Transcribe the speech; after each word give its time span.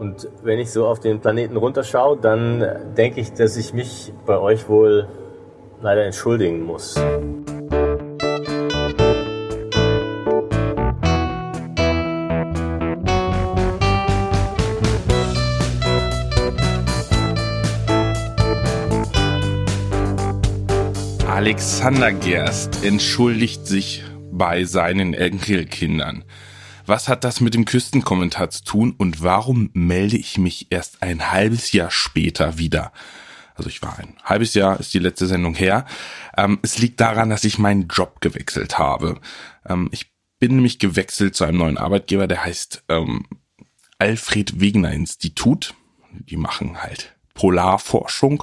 Und 0.00 0.30
wenn 0.42 0.58
ich 0.58 0.70
so 0.70 0.86
auf 0.86 0.98
den 0.98 1.20
Planeten 1.20 1.58
runterschaue, 1.58 2.16
dann 2.16 2.94
denke 2.96 3.20
ich, 3.20 3.34
dass 3.34 3.58
ich 3.58 3.74
mich 3.74 4.14
bei 4.24 4.38
euch 4.38 4.66
wohl 4.66 5.06
leider 5.82 6.06
entschuldigen 6.06 6.62
muss. 6.62 6.96
Alexander 21.28 22.12
Gerst 22.12 22.86
entschuldigt 22.86 23.66
sich 23.66 24.02
bei 24.32 24.64
seinen 24.64 25.12
Enkelkindern. 25.12 26.24
Was 26.90 27.06
hat 27.06 27.22
das 27.22 27.40
mit 27.40 27.54
dem 27.54 27.66
Küstenkommentar 27.66 28.50
zu 28.50 28.64
tun 28.64 28.94
und 28.98 29.22
warum 29.22 29.70
melde 29.74 30.16
ich 30.16 30.38
mich 30.38 30.72
erst 30.72 31.04
ein 31.04 31.30
halbes 31.30 31.70
Jahr 31.70 31.92
später 31.92 32.58
wieder? 32.58 32.92
Also 33.54 33.70
ich 33.70 33.80
war 33.80 33.96
ein 34.00 34.16
halbes 34.24 34.54
Jahr, 34.54 34.80
ist 34.80 34.92
die 34.92 34.98
letzte 34.98 35.28
Sendung 35.28 35.54
her. 35.54 35.86
Ähm, 36.36 36.58
es 36.62 36.78
liegt 36.78 37.00
daran, 37.00 37.30
dass 37.30 37.44
ich 37.44 37.60
meinen 37.60 37.86
Job 37.86 38.20
gewechselt 38.20 38.80
habe. 38.80 39.20
Ähm, 39.68 39.88
ich 39.92 40.12
bin 40.40 40.56
nämlich 40.56 40.80
gewechselt 40.80 41.36
zu 41.36 41.44
einem 41.44 41.58
neuen 41.58 41.78
Arbeitgeber, 41.78 42.26
der 42.26 42.42
heißt 42.42 42.82
ähm, 42.88 43.24
Alfred 44.00 44.58
Wegener 44.58 44.90
Institut. 44.90 45.74
Die 46.10 46.36
machen 46.36 46.82
halt 46.82 47.14
Polarforschung 47.34 48.42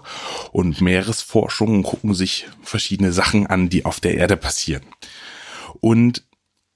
und 0.53 0.79
Meeresforschung 0.79 1.75
und 1.75 1.83
gucken 1.83 2.13
sich 2.13 2.47
verschiedene 2.63 3.11
Sachen 3.11 3.45
an, 3.45 3.67
die 3.67 3.83
auf 3.83 3.99
der 3.99 4.15
Erde 4.15 4.37
passieren. 4.37 4.83
Und 5.81 6.23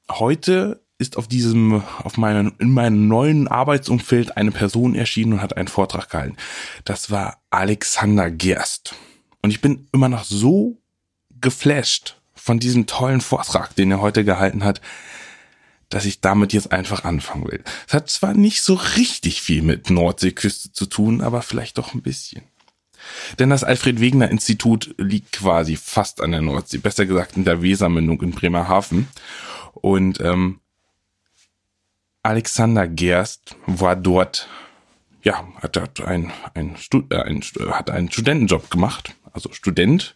heute 0.09 0.80
ist 1.01 1.17
auf 1.17 1.27
diesem, 1.27 1.83
auf 2.03 2.17
meinem, 2.17 2.53
in 2.59 2.71
meinem 2.71 3.07
neuen 3.07 3.47
Arbeitsumfeld 3.47 4.37
eine 4.37 4.51
Person 4.51 4.95
erschienen 4.95 5.33
und 5.33 5.41
hat 5.41 5.57
einen 5.57 5.67
Vortrag 5.67 6.09
gehalten. 6.09 6.37
Das 6.85 7.09
war 7.09 7.41
Alexander 7.49 8.29
Gerst. 8.29 8.93
Und 9.41 9.49
ich 9.49 9.59
bin 9.59 9.87
immer 9.91 10.07
noch 10.07 10.23
so 10.23 10.77
geflasht 11.41 12.21
von 12.35 12.59
diesem 12.59 12.85
tollen 12.85 13.21
Vortrag, 13.21 13.75
den 13.75 13.91
er 13.91 14.01
heute 14.01 14.23
gehalten 14.23 14.63
hat, 14.63 14.79
dass 15.89 16.05
ich 16.05 16.21
damit 16.21 16.53
jetzt 16.53 16.71
einfach 16.71 17.03
anfangen 17.03 17.47
will. 17.51 17.63
Es 17.87 17.93
hat 17.93 18.09
zwar 18.09 18.33
nicht 18.33 18.61
so 18.61 18.75
richtig 18.75 19.41
viel 19.41 19.63
mit 19.63 19.89
Nordseeküste 19.89 20.71
zu 20.71 20.85
tun, 20.85 21.21
aber 21.21 21.41
vielleicht 21.41 21.77
doch 21.77 21.93
ein 21.93 22.01
bisschen. 22.01 22.43
Denn 23.39 23.49
das 23.49 23.63
Alfred 23.63 23.99
Wegener 23.99 24.29
Institut 24.29 24.93
liegt 24.97 25.33
quasi 25.33 25.75
fast 25.75 26.21
an 26.21 26.31
der 26.31 26.41
Nordsee, 26.41 26.77
besser 26.77 27.05
gesagt 27.07 27.35
in 27.35 27.43
der 27.43 27.61
Wesermündung 27.61 28.21
in 28.21 28.31
Bremerhaven. 28.31 29.07
Und 29.73 30.21
ähm, 30.21 30.60
Alexander 32.23 32.87
Gerst 32.87 33.55
war 33.65 33.95
dort, 33.95 34.47
ja, 35.23 35.43
hat, 35.61 35.77
hat 35.77 36.01
ein, 36.01 36.31
ein, 36.53 36.75
äh, 37.09 37.15
ein, 37.15 37.41
hat 37.71 37.89
einen 37.89 38.11
Studentenjob 38.11 38.69
gemacht, 38.69 39.15
also 39.33 39.51
Student. 39.51 40.15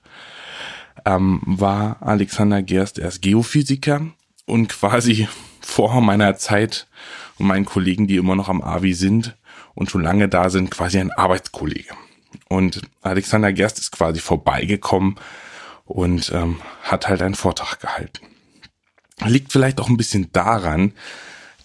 Ähm, 1.05 1.41
war 1.45 1.97
Alexander 2.01 2.61
Gerst 2.61 2.99
erst 2.99 3.21
Geophysiker 3.21 4.07
und 4.45 4.69
quasi 4.69 5.27
vor 5.61 5.99
meiner 6.01 6.35
Zeit 6.37 6.87
und 7.37 7.47
meinen 7.47 7.65
Kollegen, 7.65 8.07
die 8.07 8.17
immer 8.17 8.35
noch 8.35 8.49
am 8.49 8.61
AVI 8.61 8.93
sind 8.93 9.35
und 9.73 9.89
schon 9.89 10.03
lange 10.03 10.29
da 10.29 10.49
sind, 10.49 10.71
quasi 10.71 10.99
ein 10.99 11.11
Arbeitskollege. 11.11 11.93
Und 12.47 12.81
Alexander 13.01 13.51
Gerst 13.51 13.79
ist 13.79 13.91
quasi 13.91 14.19
vorbeigekommen 14.19 15.15
und 15.85 16.31
ähm, 16.33 16.61
hat 16.83 17.07
halt 17.07 17.21
einen 17.21 17.35
Vortrag 17.35 17.79
gehalten. 17.79 18.27
Liegt 19.25 19.51
vielleicht 19.51 19.79
auch 19.79 19.89
ein 19.89 19.97
bisschen 19.97 20.31
daran, 20.31 20.93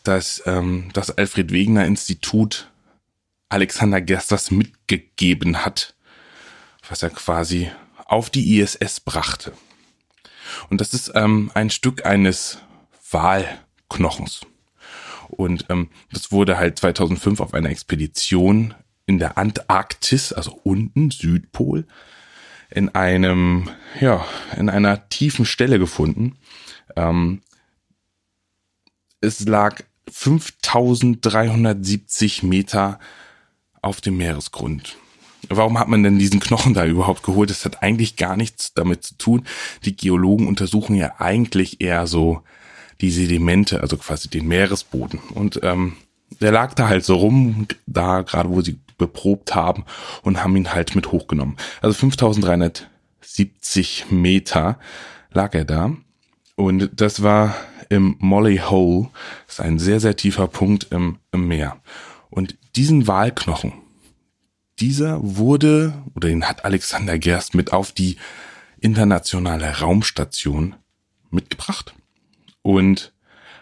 dass 0.04 0.42
ähm, 0.46 0.90
das 0.92 1.10
Alfred 1.10 1.52
Wegener 1.52 1.86
Institut 1.86 2.70
Alexander 3.48 4.00
Gerst 4.00 4.30
was 4.30 4.50
mitgegeben 4.50 5.64
hat, 5.64 5.94
was 6.88 7.02
er 7.02 7.10
quasi 7.10 7.70
auf 8.04 8.30
die 8.30 8.58
ISS 8.58 9.00
brachte. 9.00 9.52
Und 10.68 10.80
das 10.80 10.94
ist 10.94 11.12
ähm, 11.14 11.50
ein 11.54 11.70
Stück 11.70 12.06
eines 12.06 12.58
Walknochens. 13.10 14.42
Und 15.28 15.66
ähm, 15.68 15.90
das 16.12 16.32
wurde 16.32 16.58
halt 16.58 16.78
2005 16.78 17.40
auf 17.40 17.54
einer 17.54 17.70
Expedition 17.70 18.74
in 19.06 19.18
der 19.18 19.38
Antarktis, 19.38 20.32
also 20.32 20.58
unten, 20.62 21.10
Südpol, 21.10 21.86
in 22.70 22.88
einem, 22.94 23.68
ja, 24.00 24.24
in 24.56 24.68
einer 24.68 25.08
tiefen 25.08 25.44
Stelle 25.44 25.78
gefunden. 25.78 26.36
Ähm, 26.96 27.42
es 29.20 29.46
lag 29.46 29.82
5370 30.10 32.42
Meter 32.42 32.98
auf 33.82 34.00
dem 34.00 34.16
Meeresgrund. 34.16 34.96
Warum 35.48 35.78
hat 35.78 35.86
man 35.88 36.02
denn 36.02 36.18
diesen 36.18 36.40
Knochen 36.40 36.74
da 36.74 36.84
überhaupt 36.84 37.22
geholt? 37.22 37.48
Das 37.50 37.64
hat 37.64 37.82
eigentlich 37.82 38.16
gar 38.16 38.36
nichts 38.36 38.74
damit 38.74 39.04
zu 39.04 39.16
tun. 39.16 39.46
Die 39.84 39.96
Geologen 39.96 40.46
untersuchen 40.46 40.94
ja 40.94 41.14
eigentlich 41.18 41.80
eher 41.80 42.06
so 42.06 42.42
die 43.00 43.10
Sedimente, 43.10 43.80
also 43.80 43.96
quasi 43.96 44.28
den 44.28 44.46
Meeresboden. 44.46 45.20
Und 45.34 45.60
ähm, 45.62 45.96
der 46.40 46.52
lag 46.52 46.74
da 46.74 46.88
halt 46.88 47.04
so 47.04 47.16
rum, 47.16 47.66
da 47.86 48.20
gerade 48.22 48.50
wo 48.50 48.60
sie 48.60 48.78
beprobt 48.98 49.54
haben 49.54 49.84
und 50.22 50.44
haben 50.44 50.56
ihn 50.56 50.74
halt 50.74 50.94
mit 50.94 51.10
hochgenommen. 51.10 51.56
Also 51.80 51.94
5370 51.94 54.10
Meter 54.10 54.78
lag 55.32 55.54
er 55.54 55.64
da. 55.64 55.96
Und 56.60 56.90
das 57.00 57.22
war 57.22 57.56
im 57.88 58.16
Molly 58.18 58.58
Hole. 58.58 59.08
Das 59.46 59.54
ist 59.54 59.60
ein 59.60 59.78
sehr, 59.78 59.98
sehr 59.98 60.14
tiefer 60.14 60.46
Punkt 60.46 60.88
im, 60.90 61.18
im 61.32 61.48
Meer. 61.48 61.80
Und 62.28 62.58
diesen 62.76 63.06
Walknochen, 63.06 63.72
dieser 64.78 65.18
wurde, 65.22 65.94
oder 66.14 66.28
den 66.28 66.46
hat 66.46 66.66
Alexander 66.66 67.18
Gerst 67.18 67.54
mit 67.54 67.72
auf 67.72 67.92
die 67.92 68.16
internationale 68.78 69.78
Raumstation 69.80 70.74
mitgebracht 71.30 71.94
und 72.60 73.14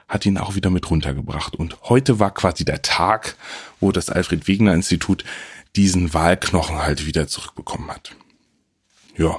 hat 0.08 0.26
ihn 0.26 0.36
auch 0.36 0.56
wieder 0.56 0.70
mit 0.70 0.90
runtergebracht. 0.90 1.54
Und 1.54 1.80
heute 1.84 2.18
war 2.18 2.34
quasi 2.34 2.64
der 2.64 2.82
Tag, 2.82 3.36
wo 3.78 3.92
das 3.92 4.10
Alfred 4.10 4.48
Wegener 4.48 4.74
Institut 4.74 5.24
diesen 5.76 6.14
Wahlknochen 6.14 6.78
halt 6.78 7.06
wieder 7.06 7.28
zurückbekommen 7.28 7.92
hat. 7.92 8.16
Ja, 9.16 9.36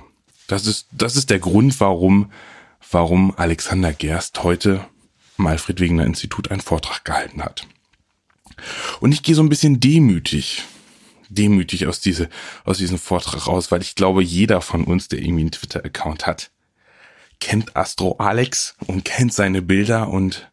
das 0.48 0.66
ist, 0.66 0.88
das 0.94 1.18
ist 1.18 1.30
der 1.30 1.40
Grund, 1.40 1.78
warum, 1.82 2.32
warum 2.92 3.34
Alexander 3.38 3.94
Gerst 3.94 4.44
heute 4.44 4.86
im 5.38 5.48
Alfred 5.48 5.80
Wegener 5.80 6.06
Institut 6.06 6.52
einen 6.52 6.62
Vortrag 6.62 7.06
gehalten 7.06 7.44
hat. 7.44 7.66
Und 9.00 9.12
ich 9.14 9.24
gehe 9.24 9.36
so 9.36 9.42
ein 9.42 9.50
bisschen 9.50 9.80
demütig, 9.80 10.64
demütig 11.30 11.88
aus 11.88 12.02
diese, 12.02 12.30
aus 12.66 12.78
diesem 12.78 12.98
Vortrag 12.98 13.48
raus, 13.48 13.72
weil 13.72 13.82
ich 13.82 13.96
glaube, 13.96 14.22
jeder 14.22 14.62
von 14.62 14.84
uns, 14.84 15.08
der 15.08 15.20
irgendwie 15.20 15.42
einen 15.42 15.52
Twitter-Account 15.52 16.28
hat, 16.28 16.52
kennt 17.40 17.76
Astro 17.76 18.18
Alex 18.18 18.76
und 18.88 19.06
kennt 19.06 19.34
seine 19.34 19.62
Bilder 19.62 20.10
und 20.10 20.52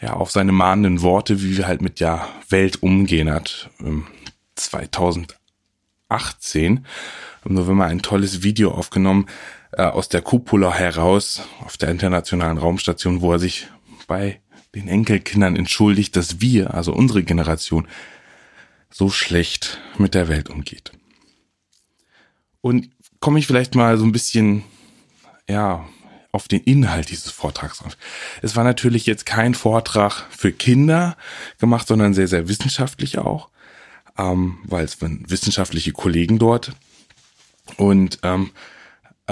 ja, 0.00 0.14
auf 0.14 0.32
seine 0.32 0.50
mahnenden 0.50 1.02
Worte, 1.02 1.42
wie 1.42 1.56
wir 1.56 1.68
halt 1.68 1.80
mit 1.80 2.00
der 2.00 2.26
Welt 2.48 2.82
umgehen 2.82 3.30
hat. 3.30 3.70
2018 4.56 5.28
ähm, 6.54 6.84
im 7.44 7.54
November 7.54 7.84
ein 7.84 8.02
tolles 8.02 8.42
Video 8.42 8.72
aufgenommen 8.72 9.28
äh, 9.72 9.82
aus 9.82 10.08
der 10.08 10.22
Cupola 10.22 10.72
heraus 10.72 11.42
auf 11.60 11.76
der 11.76 11.90
internationalen 11.90 12.58
Raumstation, 12.58 13.20
wo 13.20 13.32
er 13.32 13.38
sich 13.38 13.68
bei 14.06 14.40
den 14.74 14.88
Enkelkindern 14.88 15.56
entschuldigt, 15.56 16.16
dass 16.16 16.40
wir, 16.40 16.74
also 16.74 16.92
unsere 16.92 17.22
Generation, 17.22 17.88
so 18.90 19.10
schlecht 19.10 19.80
mit 19.98 20.14
der 20.14 20.28
Welt 20.28 20.50
umgeht. 20.50 20.92
Und 22.60 22.90
komme 23.20 23.38
ich 23.38 23.46
vielleicht 23.46 23.74
mal 23.74 23.96
so 23.96 24.04
ein 24.04 24.12
bisschen 24.12 24.64
ja, 25.48 25.86
auf 26.32 26.48
den 26.48 26.60
Inhalt 26.62 27.10
dieses 27.10 27.30
Vortrags 27.30 27.82
auf. 27.82 27.96
Es 28.40 28.56
war 28.56 28.64
natürlich 28.64 29.06
jetzt 29.06 29.26
kein 29.26 29.54
Vortrag 29.54 30.26
für 30.30 30.52
Kinder 30.52 31.16
gemacht, 31.58 31.86
sondern 31.86 32.14
sehr, 32.14 32.28
sehr 32.28 32.48
wissenschaftlich 32.48 33.18
auch, 33.18 33.50
ähm, 34.18 34.58
weil 34.64 34.84
es 34.84 35.00
waren 35.02 35.24
wissenschaftliche 35.28 35.92
Kollegen 35.92 36.38
dort 36.38 36.72
und 37.76 38.18
ähm, 38.22 38.50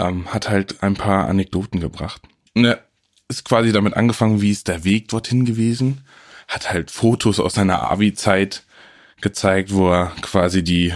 ähm, 0.00 0.32
hat 0.32 0.49
halt 0.49 0.82
ein 0.82 0.94
paar 0.94 1.29
Anekdoten 1.29 1.81
gebracht. 1.81 2.23
Ne, 2.55 2.79
ist 3.29 3.44
quasi 3.44 3.73
damit 3.73 3.94
angefangen, 3.94 4.41
wie 4.41 4.50
ist 4.50 4.69
der 4.69 4.85
Weg 4.85 5.08
dorthin 5.08 5.44
gewesen, 5.44 6.05
hat 6.49 6.73
halt 6.73 6.91
Fotos 6.91 7.38
aus 7.38 7.55
seiner 7.55 7.91
Abi-Zeit 7.91 8.64
gezeigt, 9.20 9.73
wo 9.73 9.91
er 9.91 10.12
quasi 10.23 10.64
die 10.64 10.93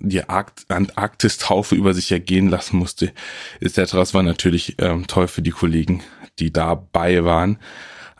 die 0.00 0.22
Antarktis-Taufe 0.28 1.74
über 1.74 1.92
sich 1.92 2.10
ergehen 2.10 2.48
lassen 2.48 2.78
musste, 2.78 3.12
etc. 3.60 3.92
Das 3.92 4.14
war 4.14 4.22
natürlich 4.22 4.76
ähm, 4.78 5.06
toll 5.06 5.28
für 5.28 5.42
die 5.42 5.50
Kollegen, 5.50 6.02
die 6.38 6.52
dabei 6.52 7.24
waren. 7.24 7.58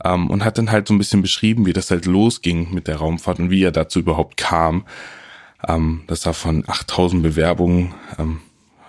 Ähm, 0.05 0.29
und 0.29 0.45
hat 0.45 0.59
dann 0.59 0.71
halt 0.71 0.89
so 0.89 0.95
ein 0.95 0.99
bisschen 0.99 1.23
beschrieben, 1.23 1.65
wie 1.65 1.73
das 1.73 1.91
halt 1.91 2.05
losging 2.05 2.75
mit 2.75 2.89
der 2.89 2.97
Raumfahrt 2.97 3.39
und 3.39 3.51
wie 3.51 3.63
er 3.63 3.73
dazu 3.73 4.01
überhaupt 4.01 4.37
kam. 4.37 4.85
Ähm, 5.67 6.03
das 6.07 6.27
war 6.27 6.35
von 6.35 6.65
8000 6.67 7.23
Bewerbungen, 7.23 7.95
ähm, 8.19 8.41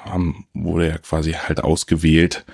haben, 0.05 0.45
wurde 0.53 0.89
er 0.89 0.99
quasi 0.99 1.33
halt 1.33 1.63
ausgewählt 1.63 2.45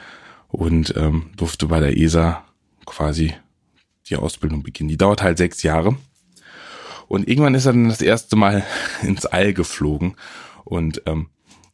und 0.48 0.95
ähm, 0.98 1.31
durfte 1.36 1.68
bei 1.68 1.80
der 1.80 1.98
ESA 1.98 2.44
quasi 2.86 3.33
die 4.09 4.15
Ausbildung 4.15 4.63
beginnen. 4.63 4.89
Die 4.89 4.98
dauert 4.98 5.21
halt 5.21 5.38
sechs 5.38 5.63
Jahre. 5.63 5.95
Und 7.07 7.27
irgendwann 7.27 7.56
ist 7.56 7.65
er 7.65 7.74
dann 7.74 7.89
das 7.89 8.01
erste 8.01 8.36
Mal 8.36 8.63
ins 9.01 9.25
All 9.25 9.53
geflogen 9.53 10.15
und 10.63 11.01
ähm, 11.06 11.27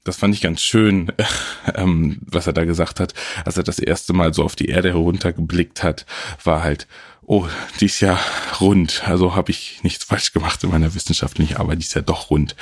das 0.03 0.17
fand 0.17 0.33
ich 0.33 0.41
ganz 0.41 0.61
schön, 0.61 1.11
ähm, 1.75 2.19
was 2.21 2.47
er 2.47 2.53
da 2.53 2.63
gesagt 2.63 2.99
hat, 2.99 3.13
als 3.45 3.57
er 3.57 3.63
das 3.63 3.79
erste 3.79 4.13
Mal 4.13 4.33
so 4.33 4.43
auf 4.43 4.55
die 4.55 4.69
Erde 4.69 4.89
heruntergeblickt 4.89 5.83
hat, 5.83 6.05
war 6.43 6.63
halt, 6.63 6.87
oh, 7.23 7.47
die 7.79 7.85
ist 7.85 7.99
ja 7.99 8.19
rund. 8.61 9.03
Also 9.05 9.35
habe 9.35 9.51
ich 9.51 9.83
nichts 9.83 10.05
falsch 10.05 10.31
gemacht 10.31 10.63
in 10.63 10.71
meiner 10.71 10.95
wissenschaftlichen 10.95 11.57
Arbeit, 11.57 11.79
die 11.79 11.83
ist 11.83 11.93
ja 11.93 12.01
doch 12.01 12.29
rund. 12.29 12.55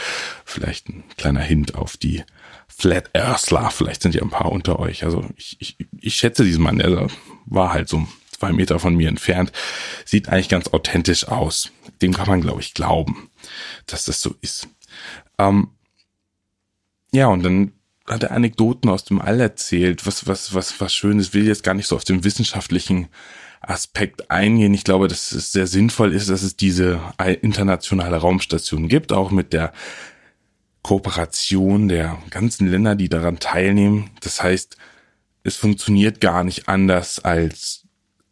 Vielleicht 0.43 0.89
ein 0.89 1.03
kleiner 1.17 1.41
Hint 1.41 1.75
auf 1.75 1.97
die 1.97 2.23
Flat 2.67 3.09
Earthler, 3.13 3.69
vielleicht 3.71 4.01
sind 4.01 4.15
ja 4.15 4.21
ein 4.21 4.29
paar 4.29 4.51
unter 4.51 4.79
euch. 4.79 5.03
Also 5.03 5.25
ich, 5.37 5.57
ich, 5.59 5.77
ich 5.99 6.15
schätze 6.15 6.43
diesen 6.43 6.63
Mann, 6.63 6.79
er 6.79 7.07
war 7.45 7.73
halt 7.73 7.87
so 7.87 8.05
zwei 8.31 8.51
Meter 8.51 8.79
von 8.79 8.95
mir 8.95 9.07
entfernt, 9.07 9.51
sieht 10.03 10.29
eigentlich 10.29 10.49
ganz 10.49 10.67
authentisch 10.67 11.27
aus. 11.27 11.71
Dem 12.01 12.13
kann 12.13 12.27
man, 12.27 12.41
glaube 12.41 12.61
ich, 12.61 12.73
glauben, 12.73 13.29
dass 13.85 14.05
das 14.05 14.21
so 14.21 14.35
ist. 14.41 14.67
Ähm, 15.37 15.69
ja, 17.11 17.27
und 17.27 17.43
dann 17.43 17.71
hat 18.07 18.23
er 18.23 18.31
Anekdoten 18.31 18.89
aus 18.89 19.05
dem 19.05 19.21
All 19.21 19.39
erzählt, 19.39 20.05
was, 20.05 20.27
was, 20.27 20.53
was, 20.53 20.79
was 20.79 20.93
Schönes, 20.93 21.33
will 21.33 21.47
jetzt 21.47 21.63
gar 21.63 21.73
nicht 21.73 21.87
so 21.87 21.95
auf 21.95 22.03
den 22.03 22.23
wissenschaftlichen 22.23 23.07
Aspekt 23.61 24.29
eingehen. 24.29 24.73
Ich 24.73 24.83
glaube, 24.83 25.07
dass 25.07 25.31
es 25.31 25.51
sehr 25.51 25.65
sinnvoll 25.65 26.13
ist, 26.13 26.29
dass 26.29 26.43
es 26.43 26.55
diese 26.55 27.01
internationale 27.41 28.17
Raumstation 28.17 28.87
gibt, 28.87 29.11
auch 29.11 29.31
mit 29.31 29.53
der 29.53 29.73
Kooperation 30.85 31.87
der 31.87 32.19
ganzen 32.29 32.67
Länder, 32.67 32.95
die 32.95 33.09
daran 33.09 33.39
teilnehmen. 33.39 34.11
Das 34.21 34.43
heißt, 34.43 34.77
es 35.41 35.55
funktioniert 35.55 36.21
gar 36.21 36.43
nicht 36.43 36.69
anders 36.69 37.17
als 37.25 37.87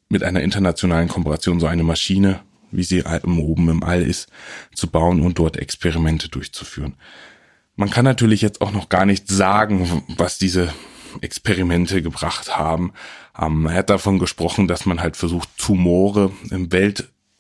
mit 0.07 0.21
einer 0.21 0.41
internationalen 0.41 1.07
Kooperation 1.07 1.59
so 1.59 1.65
eine 1.65 1.81
Maschine, 1.81 2.41
wie 2.69 2.83
sie 2.83 3.03
oben 3.03 3.69
im 3.69 3.81
All 3.81 4.03
ist, 4.03 4.29
zu 4.75 4.85
bauen 4.85 5.21
und 5.21 5.39
dort 5.39 5.57
Experimente 5.57 6.29
durchzuführen. 6.29 6.93
Man 7.75 7.89
kann 7.89 8.05
natürlich 8.05 8.43
jetzt 8.43 8.61
auch 8.61 8.71
noch 8.71 8.87
gar 8.87 9.07
nicht 9.07 9.27
sagen, 9.29 10.03
was 10.09 10.37
diese 10.37 10.71
Experimente 11.21 12.03
gebracht 12.03 12.55
haben. 12.55 12.93
Ähm, 13.35 13.65
er 13.65 13.77
hat 13.77 13.89
davon 13.89 14.19
gesprochen, 14.19 14.67
dass 14.67 14.85
man 14.85 15.01
halt 15.01 15.17
versucht, 15.17 15.49
Tumore 15.57 16.31
im 16.51 16.69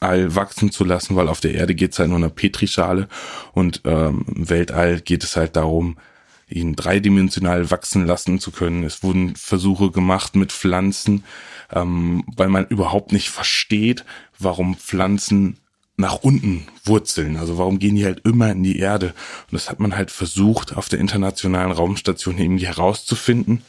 Weltall 0.03 0.35
wachsen 0.35 0.71
zu 0.71 0.83
lassen, 0.83 1.15
weil 1.15 1.29
auf 1.29 1.39
der 1.39 1.53
Erde 1.53 1.75
geht 1.75 1.93
es 1.93 1.99
halt 1.99 2.09
nur 2.09 2.17
eine 2.17 2.29
Petrischale 2.29 3.07
und 3.53 3.81
ähm, 3.85 4.25
im 4.35 4.49
Weltall 4.49 4.99
geht 5.01 5.23
es 5.23 5.35
halt 5.35 5.55
darum, 5.55 5.97
ihn 6.49 6.75
dreidimensional 6.75 7.71
wachsen 7.71 8.05
lassen 8.05 8.39
zu 8.39 8.51
können. 8.51 8.83
Es 8.83 9.01
wurden 9.01 9.35
Versuche 9.35 9.91
gemacht 9.91 10.35
mit 10.35 10.51
Pflanzen, 10.51 11.23
ähm, 11.71 12.25
weil 12.35 12.49
man 12.49 12.67
überhaupt 12.67 13.13
nicht 13.13 13.29
versteht, 13.29 14.03
warum 14.37 14.75
Pflanzen 14.75 15.57
nach 15.95 16.15
unten 16.15 16.67
wurzeln. 16.83 17.37
Also 17.37 17.57
warum 17.57 17.79
gehen 17.79 17.95
die 17.95 18.05
halt 18.05 18.25
immer 18.25 18.51
in 18.51 18.63
die 18.63 18.79
Erde? 18.79 19.07
Und 19.07 19.53
das 19.53 19.69
hat 19.69 19.79
man 19.79 19.95
halt 19.95 20.11
versucht, 20.11 20.75
auf 20.75 20.89
der 20.89 20.99
internationalen 20.99 21.71
Raumstation 21.71 22.37
irgendwie 22.37 22.67
herauszufinden, 22.67 23.61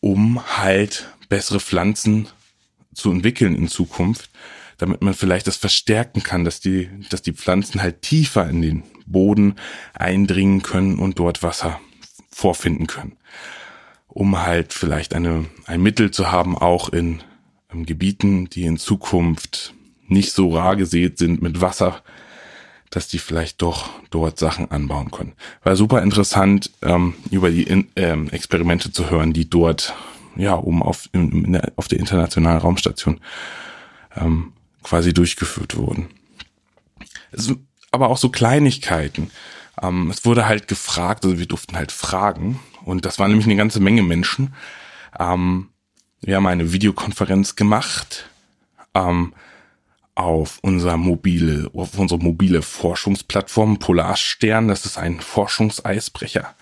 um 0.00 0.40
halt 0.58 1.08
bessere 1.28 1.58
Pflanzen 1.58 2.28
zu 2.94 3.10
entwickeln 3.10 3.56
in 3.56 3.68
Zukunft, 3.68 4.30
damit 4.82 5.00
man 5.00 5.14
vielleicht 5.14 5.46
das 5.46 5.56
verstärken 5.56 6.24
kann, 6.24 6.44
dass 6.44 6.58
die, 6.58 6.90
dass 7.08 7.22
die 7.22 7.32
Pflanzen 7.32 7.80
halt 7.80 8.02
tiefer 8.02 8.50
in 8.50 8.62
den 8.62 8.82
Boden 9.06 9.54
eindringen 9.94 10.62
können 10.62 10.98
und 10.98 11.20
dort 11.20 11.44
Wasser 11.44 11.80
vorfinden 12.32 12.88
können. 12.88 13.16
Um 14.08 14.42
halt 14.44 14.72
vielleicht 14.72 15.14
eine, 15.14 15.44
ein 15.66 15.84
Mittel 15.84 16.10
zu 16.10 16.32
haben, 16.32 16.58
auch 16.58 16.88
in, 16.88 17.22
in 17.72 17.86
Gebieten, 17.86 18.50
die 18.50 18.64
in 18.64 18.76
Zukunft 18.76 19.72
nicht 20.08 20.32
so 20.32 20.52
rar 20.52 20.74
gesät 20.74 21.16
sind 21.16 21.42
mit 21.42 21.60
Wasser, 21.60 22.02
dass 22.90 23.06
die 23.06 23.20
vielleicht 23.20 23.62
doch 23.62 23.88
dort 24.10 24.36
Sachen 24.36 24.68
anbauen 24.72 25.12
können. 25.12 25.34
War 25.62 25.76
super 25.76 26.02
interessant, 26.02 26.72
ähm, 26.82 27.14
über 27.30 27.50
die 27.50 27.62
in, 27.62 27.86
ähm, 27.94 28.30
Experimente 28.30 28.90
zu 28.90 29.10
hören, 29.10 29.32
die 29.32 29.48
dort, 29.48 29.94
ja, 30.34 30.54
um 30.54 30.82
auf, 30.82 31.08
in, 31.12 31.44
in 31.44 31.52
der, 31.52 31.72
auf 31.76 31.86
der 31.86 32.00
internationalen 32.00 32.58
Raumstation 32.58 33.20
ähm, 34.16 34.52
quasi 34.82 35.12
durchgeführt 35.12 35.76
wurden. 35.76 36.08
Aber 37.90 38.08
auch 38.08 38.18
so 38.18 38.28
Kleinigkeiten. 38.28 39.30
Ähm, 39.80 40.10
es 40.10 40.24
wurde 40.24 40.46
halt 40.46 40.68
gefragt, 40.68 41.24
also 41.24 41.38
wir 41.38 41.46
durften 41.46 41.76
halt 41.76 41.92
fragen, 41.92 42.60
und 42.84 43.04
das 43.04 43.18
waren 43.18 43.30
nämlich 43.30 43.46
eine 43.46 43.56
ganze 43.56 43.80
Menge 43.80 44.02
Menschen. 44.02 44.54
Ähm, 45.18 45.68
wir 46.20 46.36
haben 46.36 46.46
eine 46.46 46.72
Videokonferenz 46.72 47.56
gemacht. 47.56 48.28
Ähm, 48.94 49.34
auf 50.14 50.58
unser 50.62 50.96
mobile, 50.96 51.70
auf 51.74 51.98
unsere 51.98 52.20
mobile 52.20 52.62
Forschungsplattform 52.62 53.78
Polarstern. 53.78 54.68
Das 54.68 54.84
ist 54.84 54.98
ein 54.98 55.20
Forschungseisbrecher. 55.20 56.54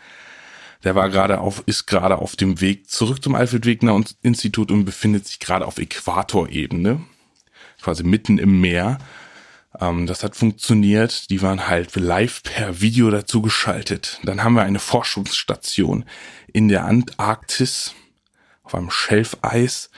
Der 0.84 0.94
war 0.94 1.10
gerade 1.10 1.40
auf, 1.40 1.62
ist 1.66 1.86
gerade 1.86 2.18
auf 2.18 2.36
dem 2.36 2.60
Weg 2.60 2.88
zurück 2.88 3.22
zum 3.22 3.34
Alfred 3.34 3.66
Wegener 3.66 4.02
Institut 4.22 4.70
und 4.70 4.84
befindet 4.84 5.26
sich 5.26 5.38
gerade 5.38 5.66
auf 5.66 5.78
Äquatorebene, 5.78 7.00
quasi 7.82 8.02
mitten 8.02 8.38
im 8.38 8.60
Meer. 8.60 8.98
Ähm, 9.80 10.06
das 10.06 10.24
hat 10.24 10.36
funktioniert. 10.36 11.30
Die 11.30 11.42
waren 11.42 11.68
halt 11.68 11.94
live 11.96 12.42
per 12.42 12.80
Video 12.80 13.10
dazu 13.10 13.42
geschaltet. 13.42 14.20
Dann 14.22 14.42
haben 14.44 14.54
wir 14.54 14.62
eine 14.62 14.78
Forschungsstation 14.78 16.04
in 16.52 16.68
der 16.68 16.84
Antarktis 16.84 17.94
auf 18.62 18.74
einem 18.74 18.90
Schelfeis, 18.90 19.90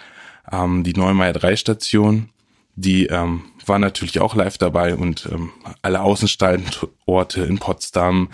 ähm, 0.50 0.82
die 0.84 0.94
Neumeier 0.94 1.32
3 1.32 1.56
Station 1.56 2.32
die 2.74 3.06
ähm, 3.06 3.44
war 3.66 3.78
natürlich 3.78 4.20
auch 4.20 4.34
live 4.34 4.58
dabei 4.58 4.94
und 4.94 5.28
ähm, 5.30 5.52
alle 5.82 6.00
Außenstandorte 6.00 7.42
in 7.42 7.58
Potsdam, 7.58 8.30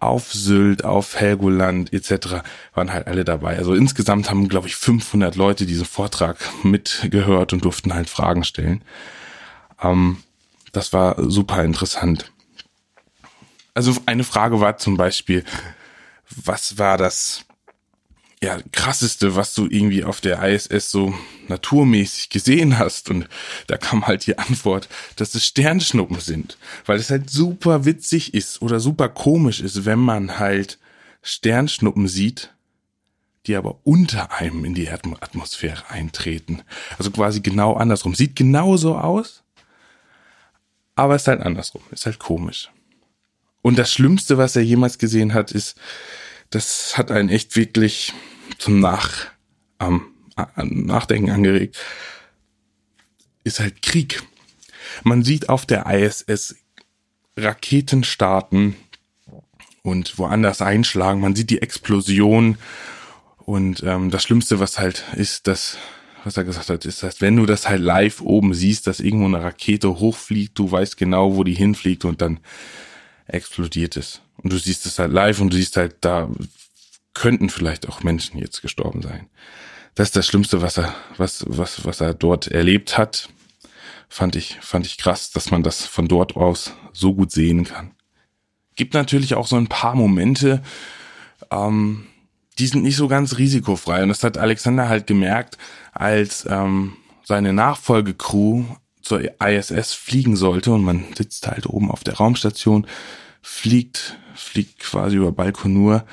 auf 0.00 0.32
Sylt, 0.32 0.84
auf 0.84 1.16
Helgoland 1.16 1.92
etc. 1.92 2.42
waren 2.74 2.92
halt 2.92 3.06
alle 3.06 3.24
dabei. 3.24 3.58
Also 3.58 3.74
insgesamt 3.74 4.30
haben, 4.30 4.48
glaube 4.48 4.68
ich, 4.68 4.76
500 4.76 5.36
Leute 5.36 5.66
diesen 5.66 5.84
Vortrag 5.84 6.36
mitgehört 6.62 7.52
und 7.52 7.64
durften 7.64 7.94
halt 7.94 8.08
Fragen 8.08 8.44
stellen. 8.44 8.82
Ähm, 9.82 10.18
das 10.72 10.92
war 10.92 11.16
super 11.30 11.64
interessant. 11.64 12.30
Also 13.74 13.96
eine 14.06 14.24
Frage 14.24 14.60
war 14.60 14.76
zum 14.76 14.96
Beispiel, 14.96 15.44
was 16.30 16.78
war 16.78 16.98
das 16.98 17.44
ja, 18.42 18.58
krasseste, 18.72 19.34
was 19.34 19.54
du 19.54 19.66
irgendwie 19.66 20.04
auf 20.04 20.20
der 20.20 20.42
ISS 20.42 20.90
so 20.90 21.12
naturmäßig 21.48 22.28
gesehen 22.28 22.78
hast. 22.78 23.10
Und 23.10 23.28
da 23.66 23.76
kam 23.76 24.06
halt 24.06 24.26
die 24.26 24.38
Antwort, 24.38 24.88
dass 25.16 25.34
es 25.34 25.44
Sternschnuppen 25.46 26.20
sind. 26.20 26.56
Weil 26.86 26.98
es 26.98 27.10
halt 27.10 27.30
super 27.30 27.84
witzig 27.84 28.34
ist 28.34 28.62
oder 28.62 28.78
super 28.78 29.08
komisch 29.08 29.60
ist, 29.60 29.84
wenn 29.84 29.98
man 29.98 30.38
halt 30.38 30.78
Sternschnuppen 31.22 32.06
sieht, 32.06 32.54
die 33.46 33.56
aber 33.56 33.80
unter 33.82 34.32
einem 34.32 34.64
in 34.64 34.74
die 34.74 34.88
Atmosphäre 34.88 35.90
eintreten. 35.90 36.62
Also 36.96 37.10
quasi 37.10 37.40
genau 37.40 37.74
andersrum. 37.74 38.14
Sieht 38.14 38.36
genauso 38.36 38.96
aus, 38.96 39.42
aber 40.94 41.16
ist 41.16 41.26
halt 41.26 41.40
andersrum. 41.40 41.82
Ist 41.90 42.06
halt 42.06 42.18
komisch. 42.18 42.70
Und 43.62 43.78
das 43.78 43.92
Schlimmste, 43.92 44.38
was 44.38 44.54
er 44.54 44.62
jemals 44.62 44.98
gesehen 44.98 45.34
hat, 45.34 45.50
ist, 45.50 45.76
das 46.50 46.96
hat 46.96 47.10
einen 47.10 47.28
echt 47.28 47.56
wirklich 47.56 48.12
zum 48.58 48.80
Nach, 48.80 49.26
ähm, 49.80 50.02
Nachdenken 50.56 51.30
angeregt, 51.30 51.76
ist 53.44 53.60
halt 53.60 53.82
Krieg. 53.82 54.22
Man 55.02 55.22
sieht 55.22 55.48
auf 55.48 55.66
der 55.66 55.86
ISS 55.86 56.56
Raketen 57.36 58.04
starten 58.04 58.76
und 59.82 60.18
woanders 60.18 60.60
einschlagen. 60.60 61.20
Man 61.20 61.36
sieht 61.36 61.50
die 61.50 61.62
Explosion 61.62 62.58
und 63.38 63.82
ähm, 63.84 64.10
das 64.10 64.22
Schlimmste, 64.22 64.60
was 64.60 64.78
halt 64.78 65.04
ist, 65.14 65.46
dass 65.46 65.78
was 66.24 66.36
er 66.36 66.44
gesagt 66.44 66.68
hat, 66.68 66.84
ist, 66.84 67.02
dass 67.02 67.20
wenn 67.20 67.36
du 67.36 67.46
das 67.46 67.68
halt 67.68 67.80
live 67.80 68.20
oben 68.20 68.52
siehst, 68.52 68.86
dass 68.86 69.00
irgendwo 69.00 69.26
eine 69.26 69.42
Rakete 69.42 69.98
hochfliegt, 69.98 70.58
du 70.58 70.70
weißt 70.70 70.96
genau, 70.96 71.36
wo 71.36 71.44
die 71.44 71.54
hinfliegt 71.54 72.04
und 72.04 72.20
dann 72.20 72.40
explodiert 73.26 73.96
es. 73.96 74.20
Und 74.42 74.52
du 74.52 74.58
siehst 74.58 74.86
es 74.86 74.98
halt 74.98 75.12
live 75.12 75.40
und 75.40 75.52
du 75.52 75.56
siehst 75.56 75.76
halt, 75.76 75.96
da 76.00 76.28
könnten 77.14 77.50
vielleicht 77.50 77.88
auch 77.88 78.02
Menschen 78.02 78.38
jetzt 78.38 78.62
gestorben 78.62 79.02
sein. 79.02 79.28
Das 79.94 80.08
ist 80.08 80.16
das 80.16 80.26
Schlimmste, 80.26 80.62
was 80.62 80.78
er, 80.78 80.94
was, 81.16 81.44
was, 81.48 81.84
was 81.84 82.00
er 82.00 82.14
dort 82.14 82.46
erlebt 82.46 82.96
hat. 82.96 83.28
Fand 84.08 84.36
ich, 84.36 84.58
fand 84.60 84.86
ich 84.86 84.96
krass, 84.96 85.32
dass 85.32 85.50
man 85.50 85.62
das 85.62 85.84
von 85.84 86.06
dort 86.06 86.36
aus 86.36 86.72
so 86.92 87.14
gut 87.14 87.32
sehen 87.32 87.64
kann. 87.64 87.92
Gibt 88.76 88.94
natürlich 88.94 89.34
auch 89.34 89.46
so 89.46 89.56
ein 89.56 89.66
paar 89.66 89.96
Momente, 89.96 90.62
ähm, 91.50 92.06
die 92.58 92.66
sind 92.66 92.82
nicht 92.82 92.96
so 92.96 93.08
ganz 93.08 93.38
risikofrei. 93.38 94.02
Und 94.02 94.08
das 94.08 94.22
hat 94.22 94.38
Alexander 94.38 94.88
halt 94.88 95.06
gemerkt, 95.06 95.58
als 95.92 96.46
ähm, 96.48 96.96
seine 97.24 97.52
Nachfolgecrew 97.52 98.64
zur 99.02 99.22
ISS 99.40 99.94
fliegen 99.94 100.36
sollte 100.36 100.72
und 100.72 100.84
man 100.84 101.04
sitzt 101.16 101.46
halt 101.46 101.66
oben 101.66 101.90
auf 101.90 102.04
der 102.04 102.14
Raumstation, 102.14 102.86
fliegt, 103.42 104.18
fliegt 104.38 104.78
quasi 104.80 105.16
über 105.16 105.32
Balkonur 105.32 106.04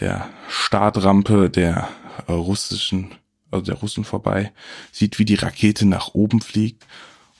der 0.00 0.28
Startrampe 0.48 1.50
der 1.50 1.88
russischen, 2.28 3.12
also 3.50 3.64
der 3.64 3.76
Russen 3.76 4.04
vorbei, 4.04 4.52
sieht, 4.90 5.18
wie 5.18 5.24
die 5.24 5.34
Rakete 5.34 5.86
nach 5.86 6.14
oben 6.14 6.40
fliegt 6.40 6.86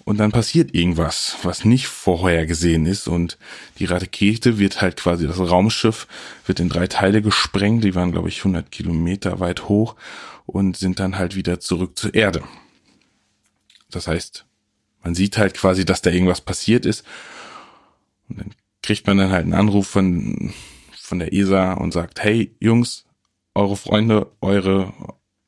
und 0.05 0.19
dann 0.19 0.33
passiert 0.33 0.75
irgendwas, 0.75 1.37
was 1.43 1.65
nicht 1.65 1.87
vorhergesehen 1.87 2.87
ist 2.87 3.09
und 3.09 3.39
die 3.79 3.85
Rakete 3.85 4.59
wird 4.59 4.81
halt 4.81 4.97
quasi, 4.97 5.27
das 5.27 5.39
Raumschiff 5.39 6.09
wird 6.45 6.61
in 6.61 6.69
drei 6.69 6.87
Teile 6.89 7.23
gesprengt, 7.23 7.85
die 7.85 7.95
waren 7.95 8.13
glaube 8.13 8.29
ich 8.29 8.39
100 8.39 8.71
Kilometer 8.71 9.41
weit 9.41 9.69
hoch 9.69 9.97
und 10.47 10.77
sind 10.77 10.99
dann 11.01 11.19
halt 11.19 11.37
wieder 11.37 11.61
zurück 11.61 11.97
zur 11.97 12.15
Erde. 12.15 12.43
Das 13.91 14.09
heißt, 14.09 14.45
man 15.05 15.15
sieht 15.15 15.39
halt 15.39 15.55
quasi, 15.55 15.85
dass 15.85 16.03
da 16.03 16.11
irgendwas 16.11 16.41
passiert 16.41 16.85
ist 16.85 17.05
und 18.29 18.41
dann 18.41 18.55
kriegt 18.83 19.07
man 19.07 19.19
dann 19.19 19.31
halt 19.31 19.45
einen 19.45 19.55
Anruf 19.55 19.87
von, 19.87 20.53
von 20.97 21.19
der 21.19 21.33
ESA 21.33 21.75
und 21.75 21.93
sagt, 21.93 22.23
hey 22.23 22.55
Jungs, 22.61 23.05
eure 23.55 23.77
Freunde, 23.77 24.33
eure, 24.41 24.93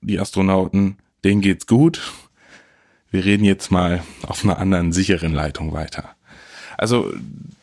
die 0.00 0.18
Astronauten, 0.18 0.98
denen 1.24 1.40
geht's 1.40 1.66
gut 1.66 2.00
wir 3.14 3.24
reden 3.24 3.44
jetzt 3.44 3.70
mal 3.70 4.02
auf 4.26 4.42
einer 4.42 4.58
anderen 4.58 4.92
sicheren 4.92 5.32
Leitung 5.32 5.72
weiter. 5.72 6.16
Also 6.76 7.12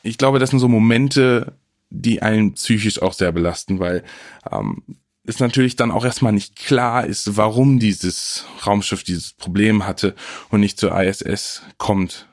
ich 0.02 0.18
glaube, 0.18 0.40
das 0.40 0.50
sind 0.50 0.60
so 0.60 0.70
Momente, 0.70 1.58
die 1.90 2.22
einen 2.22 2.54
psychisch 2.54 3.02
auch 3.02 3.12
sehr 3.12 3.34
belasten, 3.34 3.78
weil 3.78 4.02
ähm, 4.50 4.82
es 5.26 5.40
natürlich 5.40 5.76
dann 5.76 5.92
auch 5.92 6.06
erstmal 6.06 6.32
nicht 6.32 6.56
klar 6.56 7.06
ist, 7.06 7.36
warum 7.36 7.80
dieses 7.80 8.46
Raumschiff 8.66 9.04
dieses 9.04 9.34
Problem 9.34 9.86
hatte 9.86 10.16
und 10.52 10.62
nicht 10.62 10.80
zur 10.80 10.98
ISS 10.98 11.64
kommt. 11.78 12.28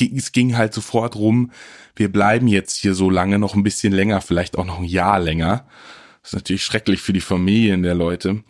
Es 0.00 0.32
ging 0.32 0.56
halt 0.56 0.72
sofort 0.74 1.16
rum, 1.16 1.50
wir 1.96 2.10
bleiben 2.10 2.48
jetzt 2.48 2.76
hier 2.76 2.94
so 2.94 3.10
lange, 3.10 3.38
noch 3.38 3.54
ein 3.54 3.62
bisschen 3.62 3.92
länger, 3.92 4.20
vielleicht 4.20 4.56
auch 4.56 4.64
noch 4.64 4.78
ein 4.78 4.84
Jahr 4.84 5.20
länger. 5.20 5.66
Das 6.22 6.30
ist 6.30 6.36
natürlich 6.36 6.64
schrecklich 6.64 7.00
für 7.00 7.12
die 7.12 7.20
Familien 7.20 7.82
der 7.82 7.94
Leute. 7.94 8.42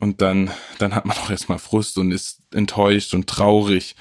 Und 0.00 0.20
dann, 0.20 0.50
dann 0.78 0.94
hat 0.94 1.06
man 1.06 1.16
auch 1.16 1.30
erstmal 1.30 1.58
Frust 1.58 1.98
und 1.98 2.12
ist 2.12 2.40
enttäuscht 2.52 3.14
und 3.14 3.26
traurig. 3.26 3.96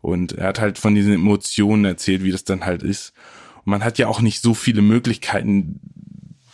Und 0.00 0.32
er 0.32 0.48
hat 0.48 0.60
halt 0.60 0.78
von 0.78 0.94
diesen 0.94 1.12
Emotionen 1.12 1.84
erzählt, 1.84 2.24
wie 2.24 2.32
das 2.32 2.44
dann 2.44 2.64
halt 2.64 2.82
ist. 2.82 3.12
Und 3.58 3.70
man 3.70 3.84
hat 3.84 3.98
ja 3.98 4.08
auch 4.08 4.20
nicht 4.20 4.42
so 4.42 4.54
viele 4.54 4.82
Möglichkeiten, 4.82 5.80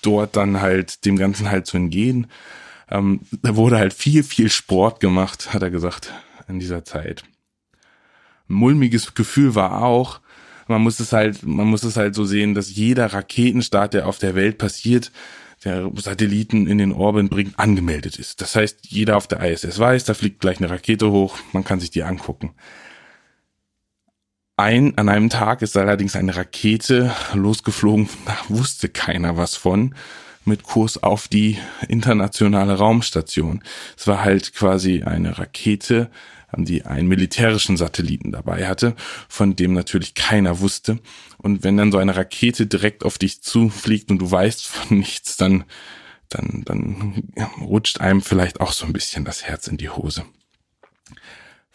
dort 0.03 0.37
dann 0.37 0.61
halt 0.61 1.05
dem 1.05 1.17
Ganzen 1.17 1.51
halt 1.51 1.67
zu 1.67 1.77
entgehen. 1.77 2.27
Ähm, 2.91 3.21
da 3.43 3.57
wurde 3.57 3.79
halt 3.79 3.93
viel, 3.93 4.23
viel 4.23 4.51
Sport 4.51 5.01
gemacht, 5.01 5.53
hat 5.53 5.63
er 5.63 5.71
gesagt, 5.71 6.13
in 6.49 6.59
dieser 6.59 6.85
Zeit. 6.85 7.25
Mulmiges 8.49 9.15
Gefühl 9.15 9.55
war 9.55 9.83
auch, 9.83 10.21
man 10.67 10.83
muss 10.83 11.01
es 11.01 11.13
halt, 11.13 11.45
man 11.47 11.67
muss 11.67 11.83
es 11.83 11.97
halt 11.97 12.15
so 12.15 12.25
sehen, 12.25 12.55
dass 12.55 12.75
jeder 12.75 13.07
Raketenstart, 13.07 13.95
der 13.95 14.07
auf 14.07 14.19
der 14.19 14.35
Welt 14.35 14.59
passiert, 14.59 15.13
der 15.65 15.91
Satelliten 15.97 16.67
in 16.67 16.79
den 16.79 16.93
Orbit 16.93 17.31
bringt, 17.31 17.59
angemeldet 17.59 18.19
ist. 18.19 18.41
Das 18.41 18.55
heißt, 18.55 18.87
jeder 18.87 19.17
auf 19.17 19.27
der 19.27 19.41
ISS 19.41 19.79
weiß, 19.79 20.05
da 20.05 20.15
fliegt 20.15 20.41
gleich 20.41 20.59
eine 20.59 20.71
Rakete 20.71 21.11
hoch, 21.11 21.39
man 21.53 21.65
kann 21.65 21.81
sich 21.81 21.91
die 21.91 22.03
angucken. 22.03 22.55
Ein, 24.57 24.99
an 24.99 25.09
einem 25.09 25.31
Tag 25.31 25.63
ist 25.63 25.77
allerdings 25.77 26.17
eine 26.17 26.37
Rakete 26.37 27.15
losgeflogen, 27.33 28.09
da 28.27 28.37
wusste 28.49 28.89
keiner 28.89 29.37
was 29.37 29.57
von, 29.57 29.95
mit 30.45 30.65
Kurs 30.65 31.03
auf 31.03 31.29
die 31.29 31.59
internationale 31.87 32.75
Raumstation. 32.75 33.63
Es 33.97 34.07
war 34.07 34.25
halt 34.25 34.55
quasi 34.55 35.03
eine 35.03 35.39
Rakete, 35.39 36.11
die 36.57 36.85
einen 36.85 37.09
militärischen 37.09 37.77
Satelliten 37.77 38.33
dabei 38.33 38.67
hatte, 38.67 38.95
von 39.29 39.55
dem 39.55 39.75
natürlich 39.75 40.15
keiner 40.15 40.61
wusste. 40.61 40.99
Und 41.37 41.63
wenn 41.63 41.77
dann 41.77 41.93
so 41.93 41.99
eine 41.99 42.17
Rakete 42.17 42.67
direkt 42.67 43.05
auf 43.05 43.19
dich 43.19 43.43
zufliegt 43.43 44.11
und 44.11 44.19
du 44.19 44.31
weißt 44.31 44.67
von 44.67 44.99
nichts, 44.99 45.37
dann, 45.37 45.65
dann, 46.29 46.63
dann 46.65 47.25
rutscht 47.61 48.01
einem 48.01 48.23
vielleicht 48.23 48.61
auch 48.61 48.73
so 48.73 48.87
ein 48.87 48.93
bisschen 48.93 49.25
das 49.25 49.45
Herz 49.45 49.67
in 49.69 49.77
die 49.77 49.91
Hose. 49.91 50.25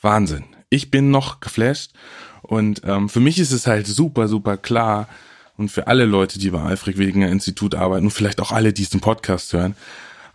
Wahnsinn. 0.02 0.44
Ich 0.70 0.92
bin 0.92 1.12
noch 1.12 1.40
geflasht 1.40 1.94
und 2.42 2.82
ähm, 2.84 3.10
für 3.10 3.20
mich 3.20 3.40
ist 3.40 3.52
es 3.52 3.68
halt 3.68 3.88
super, 3.88 4.28
super 4.28 4.58
klar 4.58 5.08
und 5.56 5.70
für 5.70 5.88
alle 5.88 6.06
Leute, 6.06 6.40
die 6.40 6.50
beim 6.50 6.66
Alfred 6.66 6.98
Wegener 6.98 7.30
Institut 7.30 7.76
arbeiten 7.76 8.06
und 8.06 8.12
vielleicht 8.12 8.42
auch 8.42 8.52
alle, 8.52 8.74
die 8.74 8.82
diesen 8.82 9.00
Podcast 9.00 9.54
hören, 9.54 9.76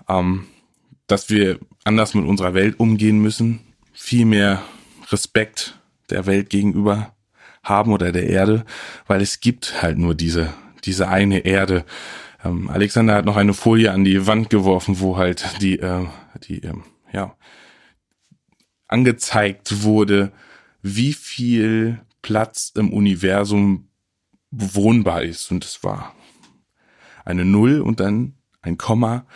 ähm, 0.09 0.47
dass 1.07 1.28
wir 1.28 1.59
anders 1.85 2.14
mit 2.14 2.25
unserer 2.25 2.54
Welt 2.54 2.78
umgehen 2.78 3.18
müssen, 3.18 3.61
viel 3.99 4.25
mehr 4.25 4.62
Respekt 5.11 5.78
der 6.09 6.25
Welt 6.25 6.50
gegenüber 6.50 7.12
haben 7.64 7.93
oder 7.93 8.12
der 8.12 8.28
Erde, 8.28 8.64
weil 9.09 9.21
es 9.21 9.40
gibt 9.40 9.83
halt 9.83 9.99
nur 9.99 10.14
diese, 10.14 10.55
diese 10.85 11.09
eine 11.09 11.40
Erde. 11.40 11.85
Ähm, 12.45 12.71
Alexander 12.71 13.17
hat 13.17 13.25
noch 13.25 13.37
eine 13.37 13.55
Folie 13.55 13.90
an 13.93 14.05
die 14.05 14.26
Wand 14.26 14.50
geworfen, 14.50 15.00
wo 15.00 15.17
halt 15.17 15.61
die, 15.61 15.81
äh, 15.81 16.07
die, 16.45 16.61
ähm, 16.61 16.85
ja, 17.12 17.37
angezeigt 18.87 19.83
wurde, 19.83 20.33
wie 20.81 21.12
viel 21.12 22.00
Platz 22.23 22.73
im 22.76 22.93
Universum 22.93 23.88
bewohnbar 24.52 25.25
ist. 25.25 25.50
Und 25.50 25.64
es 25.64 25.83
war 25.83 26.14
eine 27.25 27.45
Null 27.45 27.81
und 27.81 27.99
dann 27.99 28.35
ein 28.62 28.78
Komma 28.78 29.26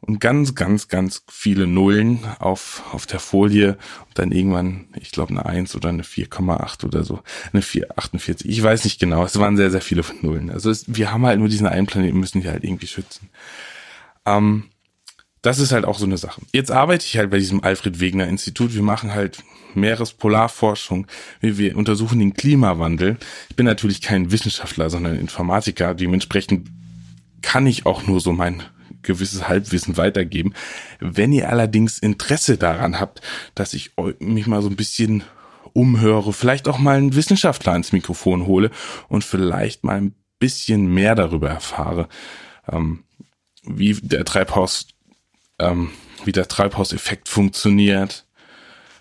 und 0.00 0.18
ganz, 0.18 0.54
ganz, 0.54 0.88
ganz 0.88 1.22
viele 1.30 1.66
Nullen 1.66 2.20
auf, 2.38 2.82
auf 2.92 3.06
der 3.06 3.20
Folie 3.20 3.76
und 4.08 4.18
dann 4.18 4.32
irgendwann, 4.32 4.86
ich 4.98 5.10
glaube, 5.10 5.30
eine 5.30 5.44
1 5.44 5.76
oder 5.76 5.90
eine 5.90 6.02
4,8 6.02 6.84
oder 6.84 7.04
so, 7.04 7.20
eine 7.52 7.62
4,48. 7.62 8.46
Ich 8.46 8.62
weiß 8.62 8.84
nicht 8.84 8.98
genau, 8.98 9.24
es 9.24 9.38
waren 9.38 9.56
sehr, 9.56 9.70
sehr 9.70 9.82
viele 9.82 10.04
Nullen. 10.22 10.50
Also 10.50 10.70
es, 10.70 10.84
wir 10.88 11.12
haben 11.12 11.26
halt 11.26 11.38
nur 11.38 11.48
diesen 11.48 11.66
einen 11.66 11.86
Planeten, 11.86 12.18
müssen 12.18 12.40
die 12.40 12.48
halt 12.48 12.64
irgendwie 12.64 12.86
schützen. 12.86 13.28
Ähm, 14.24 14.64
das 15.42 15.58
ist 15.58 15.72
halt 15.72 15.84
auch 15.84 15.98
so 15.98 16.04
eine 16.04 16.18
Sache. 16.18 16.42
Jetzt 16.52 16.70
arbeite 16.70 17.04
ich 17.06 17.16
halt 17.16 17.30
bei 17.30 17.38
diesem 17.38 17.64
Alfred 17.64 18.00
Wegener 18.00 18.28
Institut. 18.28 18.74
Wir 18.74 18.82
machen 18.82 19.14
halt 19.14 19.42
Meerespolarforschung. 19.74 21.06
Wir, 21.40 21.56
wir 21.56 21.76
untersuchen 21.76 22.18
den 22.18 22.34
Klimawandel. 22.34 23.16
Ich 23.48 23.56
bin 23.56 23.66
natürlich 23.66 24.02
kein 24.02 24.32
Wissenschaftler, 24.32 24.90
sondern 24.90 25.18
Informatiker. 25.18 25.94
Dementsprechend 25.94 26.68
kann 27.42 27.66
ich 27.66 27.86
auch 27.86 28.06
nur 28.06 28.20
so 28.20 28.32
mein 28.32 28.62
gewisses 29.02 29.48
Halbwissen 29.48 29.96
weitergeben. 29.96 30.54
Wenn 30.98 31.32
ihr 31.32 31.48
allerdings 31.48 31.98
Interesse 31.98 32.56
daran 32.56 33.00
habt, 33.00 33.20
dass 33.54 33.74
ich 33.74 33.92
mich 34.18 34.46
mal 34.46 34.62
so 34.62 34.68
ein 34.68 34.76
bisschen 34.76 35.24
umhöre, 35.72 36.32
vielleicht 36.32 36.68
auch 36.68 36.78
mal 36.78 36.96
einen 36.96 37.14
Wissenschaftler 37.14 37.76
ins 37.76 37.92
Mikrofon 37.92 38.46
hole 38.46 38.70
und 39.08 39.24
vielleicht 39.24 39.84
mal 39.84 39.96
ein 39.96 40.14
bisschen 40.38 40.86
mehr 40.86 41.14
darüber 41.14 41.48
erfahre, 41.48 42.08
ähm, 42.70 43.04
wie 43.62 43.94
der 43.94 44.24
Treibhaus, 44.24 44.88
ähm, 45.58 45.90
wie 46.24 46.32
der 46.32 46.48
Treibhauseffekt 46.48 47.28
funktioniert, 47.28 48.26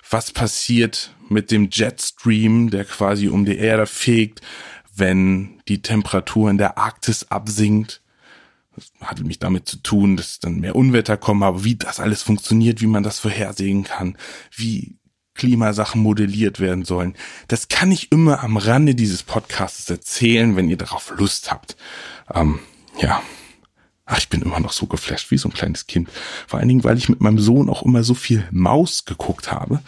was 0.10 0.32
passiert 0.32 1.14
mit 1.30 1.52
dem 1.52 1.70
Jetstream, 1.72 2.70
der 2.70 2.86
quasi 2.86 3.30
um 3.30 3.46
die 3.46 3.58
Erde 3.58 3.86
fegt, 3.86 4.42
wenn 4.96 5.62
die 5.68 5.82
Temperatur 5.82 6.50
in 6.50 6.58
der 6.58 6.78
Arktis 6.78 7.32
absinkt, 7.32 8.02
hatte 9.02 9.24
mich 9.24 9.40
damit 9.40 9.68
zu 9.68 9.78
tun, 9.78 10.18
dass 10.18 10.40
dann 10.40 10.60
mehr 10.60 10.76
Unwetter 10.76 11.18
kommen, 11.18 11.44
aber 11.44 11.64
wie 11.64 11.76
das 11.76 12.00
alles 12.00 12.22
funktioniert, 12.22 12.82
wie 12.82 12.88
man 12.88 13.04
das 13.04 13.20
vorhersehen 13.20 13.84
kann, 13.84 14.18
wie 14.56 15.00
Klimasachen 15.40 16.02
modelliert 16.02 16.60
werden 16.60 16.84
sollen. 16.84 17.16
Das 17.48 17.70
kann 17.70 17.92
ich 17.92 18.12
immer 18.12 18.44
am 18.44 18.58
Rande 18.58 18.94
dieses 18.94 19.24
Podcasts 19.24 19.90
erzählen, 19.90 20.56
wenn 20.56 20.70
ihr 20.70 20.78
darauf 20.78 21.12
Lust 21.18 21.50
habt. 21.52 21.78
Ähm, 22.34 22.60
ja. 23.00 23.24
Ach, 24.12 24.18
ich 24.18 24.28
bin 24.28 24.42
immer 24.42 24.60
noch 24.60 24.72
so 24.72 24.88
geflasht 24.88 25.30
wie 25.30 25.38
so 25.38 25.48
ein 25.48 25.54
kleines 25.54 25.86
Kind. 25.86 26.10
Vor 26.48 26.60
allen 26.60 26.68
Dingen, 26.68 26.84
weil 26.84 26.98
ich 26.98 27.10
mit 27.10 27.22
meinem 27.22 27.38
Sohn 27.38 27.70
auch 27.70 27.84
immer 27.84 28.04
so 28.04 28.16
viel 28.16 28.44
Maus 28.52 29.06
geguckt 29.06 29.52
habe. 29.52 29.82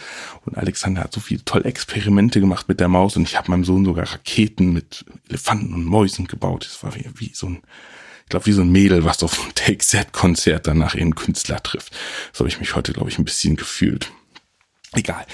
Und 0.45 0.57
Alexander 0.57 1.01
hat 1.03 1.11
so 1.11 1.19
viele 1.19 1.43
tolle 1.43 1.65
Experimente 1.65 2.39
gemacht 2.39 2.69
mit 2.69 2.79
der 2.79 2.87
Maus. 2.87 3.17
Und 3.17 3.23
ich 3.23 3.35
habe 3.35 3.49
meinem 3.49 3.65
Sohn 3.65 3.83
sogar 3.83 4.05
Raketen 4.05 4.73
mit 4.73 5.05
Elefanten 5.27 5.73
und 5.73 5.85
Mäusen 5.85 6.27
gebaut. 6.27 6.65
Das 6.65 6.83
war 6.83 6.95
wie, 6.95 7.09
wie 7.15 7.31
so 7.33 7.47
ein 7.47 7.63
glaube, 8.31 8.47
wie 8.47 8.51
so 8.51 8.61
ein 8.61 8.71
Mädel, 8.71 9.05
was 9.05 9.23
auf 9.23 9.39
ein 9.45 9.53
Take-Set-Konzert 9.53 10.67
danach 10.67 10.95
ihren 10.95 11.15
Künstler 11.15 11.61
trifft. 11.61 11.93
So 12.33 12.39
habe 12.39 12.49
ich 12.49 12.59
mich 12.59 12.75
heute, 12.75 12.93
glaube 12.93 13.09
ich, 13.09 13.19
ein 13.19 13.25
bisschen 13.25 13.55
gefühlt. 13.55 14.11
Egal. 14.93 15.25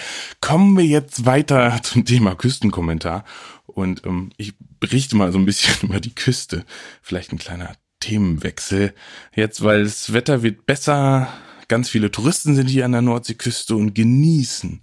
Kommen 0.41 0.77
wir 0.77 0.85
jetzt 0.85 1.25
weiter 1.25 1.79
zum 1.83 2.05
Thema 2.05 2.35
Küstenkommentar. 2.35 3.23
Und 3.65 4.05
ähm, 4.05 4.31
ich 4.37 4.53
berichte 4.79 5.15
mal 5.15 5.31
so 5.31 5.39
ein 5.39 5.45
bisschen 5.45 5.73
über 5.89 5.99
die 5.99 6.13
Küste. 6.13 6.65
Vielleicht 7.01 7.31
ein 7.31 7.39
kleiner 7.39 7.75
Themenwechsel. 7.99 8.93
Jetzt, 9.33 9.63
weil 9.63 9.83
das 9.83 10.13
Wetter 10.13 10.43
wird 10.43 10.65
besser. 10.65 11.31
Ganz 11.67 11.89
viele 11.89 12.11
Touristen 12.11 12.55
sind 12.55 12.67
hier 12.67 12.85
an 12.85 12.93
der 12.93 13.01
Nordseeküste 13.01 13.75
und 13.75 13.93
genießen, 13.93 14.81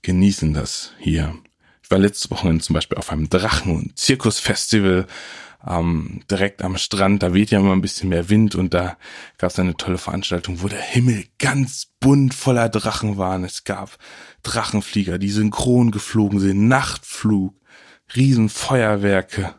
genießen 0.00 0.54
das 0.54 0.92
hier. 0.98 1.34
Ich 1.82 1.90
war 1.90 1.98
letzte 1.98 2.30
Woche 2.30 2.56
zum 2.58 2.74
Beispiel 2.74 2.96
auf 2.96 3.10
einem 3.10 3.28
Drachen- 3.28 3.76
und 3.76 3.98
Zirkusfestival 3.98 5.06
ähm, 5.66 6.20
direkt 6.30 6.62
am 6.62 6.76
Strand. 6.76 7.22
Da 7.22 7.34
weht 7.34 7.50
ja 7.50 7.58
immer 7.58 7.72
ein 7.72 7.80
bisschen 7.80 8.08
mehr 8.08 8.28
Wind 8.28 8.54
und 8.54 8.74
da 8.74 8.96
gab 9.38 9.50
es 9.50 9.58
eine 9.58 9.76
tolle 9.76 9.98
Veranstaltung, 9.98 10.62
wo 10.62 10.68
der 10.68 10.80
Himmel 10.80 11.24
ganz 11.38 11.88
bunt 12.00 12.34
voller 12.34 12.68
Drachen 12.68 13.16
war. 13.16 13.36
Und 13.36 13.44
es 13.44 13.64
gab 13.64 13.96
Drachenflieger, 14.42 15.18
die 15.18 15.30
synchron 15.30 15.90
geflogen 15.90 16.38
sind, 16.38 16.68
Nachtflug, 16.68 17.54
Riesenfeuerwerke. 18.14 19.54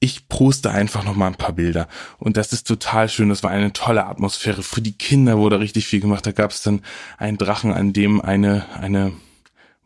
Ich 0.00 0.26
poste 0.26 0.72
einfach 0.72 1.04
noch 1.04 1.14
mal 1.14 1.28
ein 1.28 1.36
paar 1.36 1.52
Bilder 1.52 1.86
und 2.18 2.36
das 2.36 2.52
ist 2.52 2.66
total 2.66 3.08
schön. 3.08 3.28
Das 3.28 3.44
war 3.44 3.52
eine 3.52 3.72
tolle 3.72 4.04
Atmosphäre 4.06 4.64
für 4.64 4.82
die 4.82 4.98
Kinder. 4.98 5.38
Wurde 5.38 5.60
richtig 5.60 5.86
viel 5.86 6.00
gemacht. 6.00 6.26
Da 6.26 6.32
gab 6.32 6.50
es 6.50 6.62
dann 6.62 6.82
einen 7.18 7.38
Drachen, 7.38 7.72
an 7.72 7.92
dem 7.92 8.20
eine 8.20 8.66
eine 8.80 9.12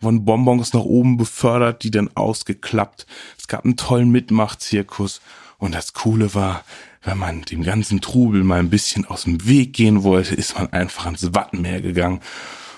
wurden 0.00 0.25
Bonbons 0.25 0.73
nach 0.73 0.83
oben 0.83 1.17
befördert, 1.17 1.83
die 1.83 1.91
dann 1.91 2.11
ausgeklappt. 2.15 3.07
Es 3.38 3.49
gab 3.49 3.65
einen 3.65 3.76
tollen 3.76 4.11
Mitmachzirkus. 4.11 5.21
Und 5.59 5.75
das 5.75 5.95
Coole 5.95 6.35
war, 6.35 6.65
wenn 7.03 7.19
man 7.19 7.43
dem 7.43 7.62
ganzen 7.62 8.00
Trubel 8.00 8.45
mal 8.45 8.59
ein 8.59 8.71
bisschen 8.71 9.07
aus 9.07 9.25
dem 9.25 9.47
Weg 9.47 9.73
gehen 9.73 10.03
wollte, 10.03 10.35
ist 10.35 10.59
man 10.59 10.73
einfach 10.73 11.07
ins 11.07 11.35
Wattenmeer 11.35 11.81
gegangen 11.81 12.21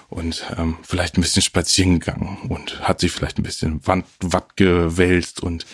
und 0.08 0.46
ähm, 0.56 0.76
vielleicht 0.82 1.18
ein 1.18 1.22
bisschen 1.22 1.42
spazieren 1.42 1.98
gegangen 1.98 2.38
und 2.48 2.80
hat 2.80 3.00
sich 3.00 3.12
vielleicht 3.12 3.38
ein 3.38 3.42
bisschen 3.42 3.86
Watt, 3.86 4.04
Watt 4.20 4.56
gewälzt 4.56 5.42
und 5.42 5.66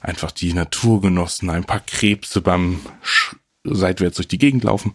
einfach 0.00 0.30
die 0.30 0.52
Natur 0.52 1.00
genossen, 1.00 1.48
ein 1.50 1.64
paar 1.64 1.80
Krebse 1.80 2.40
beim 2.40 2.80
Sch 3.02 3.36
seitwärts 3.64 4.16
durch 4.16 4.28
die 4.28 4.38
Gegend 4.38 4.64
laufen 4.64 4.94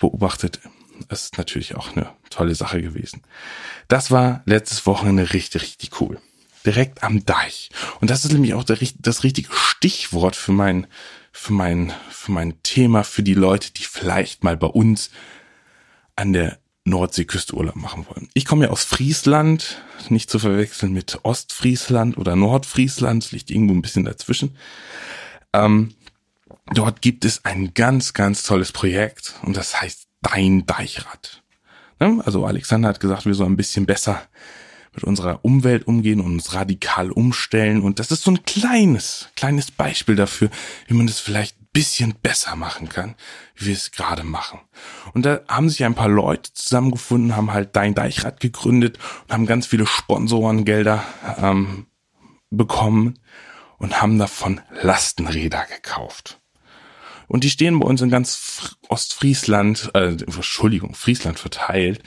beobachtet. 0.00 0.60
Das 1.08 1.24
ist 1.24 1.38
natürlich 1.38 1.74
auch 1.74 1.96
eine 1.96 2.10
tolle 2.30 2.54
Sache 2.54 2.82
gewesen. 2.82 3.22
Das 3.88 4.10
war 4.10 4.42
letztes 4.44 4.86
Wochenende 4.86 5.32
richtig, 5.32 5.62
richtig 5.62 6.00
cool. 6.00 6.20
Direkt 6.64 7.02
am 7.02 7.24
Deich. 7.24 7.70
Und 8.00 8.10
das 8.10 8.24
ist 8.24 8.32
nämlich 8.32 8.54
auch 8.54 8.64
der, 8.64 8.78
das 8.98 9.22
richtige 9.22 9.52
Stichwort 9.52 10.34
für 10.34 10.52
mein, 10.52 10.86
für 11.32 11.52
mein, 11.52 11.92
für 12.10 12.32
mein 12.32 12.60
Thema, 12.62 13.04
für 13.04 13.22
die 13.22 13.34
Leute, 13.34 13.72
die 13.72 13.84
vielleicht 13.84 14.42
mal 14.42 14.56
bei 14.56 14.66
uns 14.66 15.10
an 16.16 16.32
der 16.32 16.58
Nordseeküste 16.86 17.54
Urlaub 17.54 17.76
machen 17.76 18.06
wollen. 18.08 18.28
Ich 18.32 18.44
komme 18.44 18.66
ja 18.66 18.70
aus 18.70 18.84
Friesland, 18.84 19.82
nicht 20.08 20.30
zu 20.30 20.38
verwechseln 20.38 20.92
mit 20.92 21.18
Ostfriesland 21.24 22.16
oder 22.16 22.36
Nordfriesland, 22.36 23.24
es 23.24 23.32
liegt 23.32 23.50
irgendwo 23.50 23.74
ein 23.74 23.82
bisschen 23.82 24.04
dazwischen. 24.04 24.56
Ähm, 25.52 25.94
dort 26.72 27.02
gibt 27.02 27.24
es 27.24 27.44
ein 27.44 27.74
ganz, 27.74 28.14
ganz 28.14 28.44
tolles 28.44 28.70
Projekt 28.70 29.34
und 29.42 29.56
das 29.56 29.80
heißt 29.80 30.05
Dein 30.30 30.66
Deichrad. 30.66 31.42
Ne? 32.00 32.20
Also 32.24 32.44
Alexander 32.44 32.88
hat 32.88 33.00
gesagt, 33.00 33.26
wir 33.26 33.34
sollen 33.34 33.52
ein 33.52 33.56
bisschen 33.56 33.86
besser 33.86 34.22
mit 34.94 35.04
unserer 35.04 35.44
Umwelt 35.44 35.86
umgehen 35.86 36.20
und 36.20 36.32
uns 36.32 36.54
radikal 36.54 37.10
umstellen. 37.12 37.82
Und 37.82 37.98
das 37.98 38.10
ist 38.10 38.24
so 38.24 38.32
ein 38.32 38.42
kleines, 38.44 39.28
kleines 39.36 39.70
Beispiel 39.70 40.16
dafür, 40.16 40.50
wie 40.88 40.94
man 40.94 41.06
das 41.06 41.20
vielleicht 41.20 41.60
ein 41.60 41.68
bisschen 41.72 42.14
besser 42.22 42.56
machen 42.56 42.88
kann, 42.88 43.14
wie 43.54 43.66
wir 43.66 43.74
es 43.74 43.92
gerade 43.92 44.24
machen. 44.24 44.58
Und 45.12 45.26
da 45.26 45.40
haben 45.48 45.68
sich 45.68 45.84
ein 45.84 45.94
paar 45.94 46.08
Leute 46.08 46.52
zusammengefunden, 46.54 47.36
haben 47.36 47.52
halt 47.52 47.76
Dein 47.76 47.94
Deichrad 47.94 48.40
gegründet 48.40 48.98
und 49.24 49.34
haben 49.34 49.46
ganz 49.46 49.66
viele 49.66 49.86
Sponsorengelder 49.86 51.04
ähm, 51.38 51.86
bekommen 52.50 53.18
und 53.78 54.00
haben 54.00 54.18
davon 54.18 54.60
Lastenräder 54.82 55.66
gekauft. 55.66 56.40
Und 57.28 57.44
die 57.44 57.50
stehen 57.50 57.78
bei 57.78 57.86
uns 57.86 58.00
in 58.00 58.10
ganz 58.10 58.76
Ostfriesland, 58.88 59.90
äh, 59.94 60.10
Entschuldigung, 60.10 60.94
Friesland 60.94 61.38
verteilt 61.38 62.02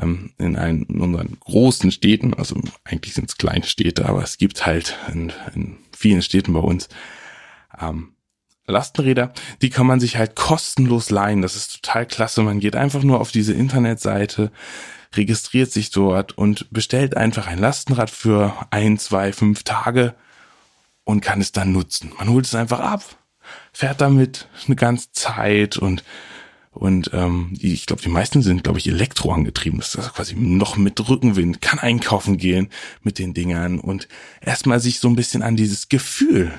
ähm, 0.00 0.32
in, 0.38 0.56
einen, 0.56 0.84
in 0.84 1.00
unseren 1.00 1.38
großen 1.40 1.90
Städten, 1.90 2.34
also 2.34 2.60
eigentlich 2.84 3.14
sind 3.14 3.28
es 3.28 3.36
kleine 3.36 3.66
Städte, 3.66 4.06
aber 4.06 4.22
es 4.22 4.38
gibt 4.38 4.66
halt 4.66 4.96
in, 5.12 5.32
in 5.54 5.76
vielen 5.96 6.22
Städten 6.22 6.52
bei 6.52 6.60
uns 6.60 6.88
ähm, 7.80 8.12
Lastenräder, 8.66 9.32
die 9.62 9.70
kann 9.70 9.86
man 9.86 10.00
sich 10.00 10.16
halt 10.16 10.34
kostenlos 10.34 11.10
leihen. 11.10 11.42
Das 11.42 11.54
ist 11.54 11.82
total 11.82 12.06
klasse. 12.06 12.42
Man 12.42 12.58
geht 12.58 12.74
einfach 12.74 13.04
nur 13.04 13.20
auf 13.20 13.30
diese 13.30 13.52
Internetseite, 13.52 14.50
registriert 15.14 15.70
sich 15.70 15.90
dort 15.90 16.36
und 16.36 16.70
bestellt 16.72 17.16
einfach 17.16 17.46
ein 17.46 17.58
Lastenrad 17.58 18.10
für 18.10 18.54
ein, 18.70 18.98
zwei, 18.98 19.32
fünf 19.32 19.62
Tage 19.62 20.14
und 21.04 21.20
kann 21.20 21.40
es 21.40 21.52
dann 21.52 21.72
nutzen. 21.72 22.12
Man 22.18 22.28
holt 22.28 22.44
es 22.44 22.54
einfach 22.56 22.80
ab, 22.80 23.04
fährt 23.72 24.00
damit 24.00 24.48
eine 24.66 24.76
ganze 24.76 25.12
Zeit 25.12 25.76
und 25.76 26.02
und 26.70 27.10
ähm, 27.14 27.54
ich 27.58 27.86
glaube, 27.86 28.02
die 28.02 28.10
meisten 28.10 28.42
sind, 28.42 28.62
glaube 28.62 28.78
ich, 28.78 28.86
Elektro 28.86 29.32
angetrieben. 29.32 29.78
Das 29.78 29.94
ist 29.94 30.12
quasi 30.12 30.34
noch 30.34 30.76
mit 30.76 31.08
Rückenwind, 31.08 31.62
kann 31.62 31.78
einkaufen 31.78 32.36
gehen 32.36 32.68
mit 33.00 33.18
den 33.18 33.32
Dingern 33.32 33.80
und 33.80 34.08
erstmal 34.42 34.78
sich 34.78 35.00
so 35.00 35.08
ein 35.08 35.16
bisschen 35.16 35.42
an 35.42 35.56
dieses 35.56 35.88
Gefühl 35.88 36.52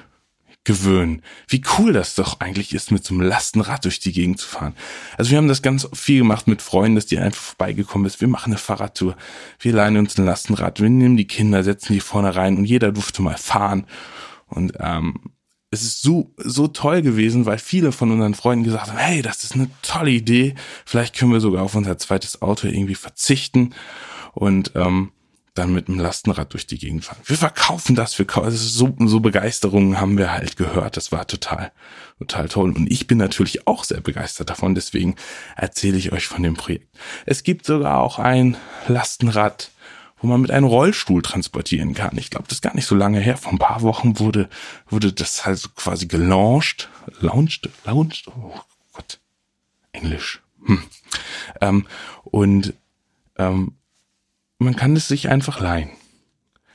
gewöhnen. 0.67 1.21
Wie 1.47 1.61
cool 1.77 1.93
das 1.93 2.15
doch 2.15 2.39
eigentlich 2.39 2.73
ist, 2.73 2.91
mit 2.91 3.05
so 3.05 3.13
einem 3.13 3.21
Lastenrad 3.21 3.85
durch 3.85 3.99
die 3.99 4.11
Gegend 4.11 4.39
zu 4.39 4.47
fahren. 4.47 4.75
Also 5.17 5.31
wir 5.31 5.37
haben 5.37 5.47
das 5.47 5.61
ganz 5.61 5.87
viel 5.93 6.19
gemacht 6.19 6.47
mit 6.47 6.63
Freunden, 6.63 6.95
dass 6.95 7.05
die 7.05 7.19
einfach 7.19 7.41
vorbeigekommen 7.41 8.07
ist. 8.07 8.19
Wir 8.19 8.27
machen 8.27 8.51
eine 8.51 8.57
Fahrradtour. 8.57 9.15
Wir 9.59 9.73
leihen 9.73 9.97
uns 9.97 10.17
ein 10.17 10.25
Lastenrad. 10.25 10.81
Wir 10.81 10.89
nehmen 10.89 11.15
die 11.15 11.27
Kinder, 11.27 11.63
setzen 11.63 11.93
die 11.93 11.99
vorne 11.99 12.35
rein 12.35 12.57
und 12.57 12.65
jeder 12.65 12.91
durfte 12.91 13.21
mal 13.21 13.37
fahren. 13.37 13.85
Und 14.47 14.73
ähm, 14.79 15.21
es 15.69 15.81
ist 15.81 16.01
so, 16.01 16.31
so 16.37 16.67
toll 16.67 17.01
gewesen, 17.01 17.45
weil 17.45 17.57
viele 17.57 17.91
von 17.91 18.11
unseren 18.11 18.35
Freunden 18.35 18.63
gesagt 18.63 18.87
haben, 18.87 18.97
hey, 18.97 19.21
das 19.21 19.43
ist 19.43 19.55
eine 19.55 19.69
tolle 19.81 20.11
Idee. 20.11 20.55
Vielleicht 20.85 21.15
können 21.15 21.33
wir 21.33 21.41
sogar 21.41 21.63
auf 21.63 21.75
unser 21.75 21.97
zweites 21.97 22.41
Auto 22.41 22.67
irgendwie 22.67 22.95
verzichten 22.95 23.73
und 24.33 24.71
ähm, 24.75 25.11
dann 25.57 25.73
mit 25.73 25.87
dem 25.87 25.99
Lastenrad 25.99 26.53
durch 26.53 26.67
die 26.67 26.77
Gegend 26.77 27.03
fahren. 27.03 27.21
Wir 27.25 27.37
verkaufen 27.37 27.95
das, 27.95 28.17
wir 28.17 28.25
kaufen, 28.25 28.45
das 28.45 28.55
ist 28.55 28.75
so, 28.75 28.95
so 28.99 29.19
Begeisterungen 29.19 29.99
haben 29.99 30.17
wir 30.17 30.31
halt 30.31 30.55
gehört. 30.55 30.97
Das 30.97 31.11
war 31.11 31.27
total, 31.27 31.71
total 32.19 32.47
toll. 32.47 32.73
Und 32.75 32.91
ich 32.91 33.07
bin 33.07 33.17
natürlich 33.17 33.67
auch 33.67 33.83
sehr 33.83 34.01
begeistert 34.01 34.49
davon. 34.49 34.75
Deswegen 34.75 35.15
erzähle 35.55 35.97
ich 35.97 36.11
euch 36.11 36.27
von 36.27 36.43
dem 36.43 36.53
Projekt. 36.53 36.95
Es 37.25 37.43
gibt 37.43 37.65
sogar 37.65 37.99
auch 37.99 38.19
ein 38.19 38.55
Lastenrad, 38.87 39.71
wo 40.19 40.27
man 40.27 40.41
mit 40.41 40.51
einem 40.51 40.65
Rollstuhl 40.65 41.21
transportieren 41.21 41.93
kann. 41.93 42.17
Ich 42.17 42.29
glaube, 42.29 42.45
das 42.47 42.57
ist 42.57 42.61
gar 42.61 42.75
nicht 42.75 42.87
so 42.87 42.95
lange 42.95 43.19
her. 43.19 43.37
Vor 43.37 43.51
ein 43.51 43.59
paar 43.59 43.81
Wochen 43.81 44.19
wurde, 44.19 44.49
wurde 44.89 45.13
das 45.13 45.45
halt 45.45 45.69
quasi 45.75 46.07
gelauncht. 46.07 46.89
Launched? 47.19 47.69
Launched? 47.85 48.27
Oh 48.27 48.53
Gott. 48.93 49.19
Englisch. 49.91 50.41
Hm. 50.65 50.83
Ähm, 51.61 51.87
und 52.23 52.73
ähm, 53.37 53.73
man 54.57 54.75
kann 54.75 54.95
es 54.95 55.07
sich 55.07 55.29
einfach 55.29 55.59
leihen. 55.59 55.91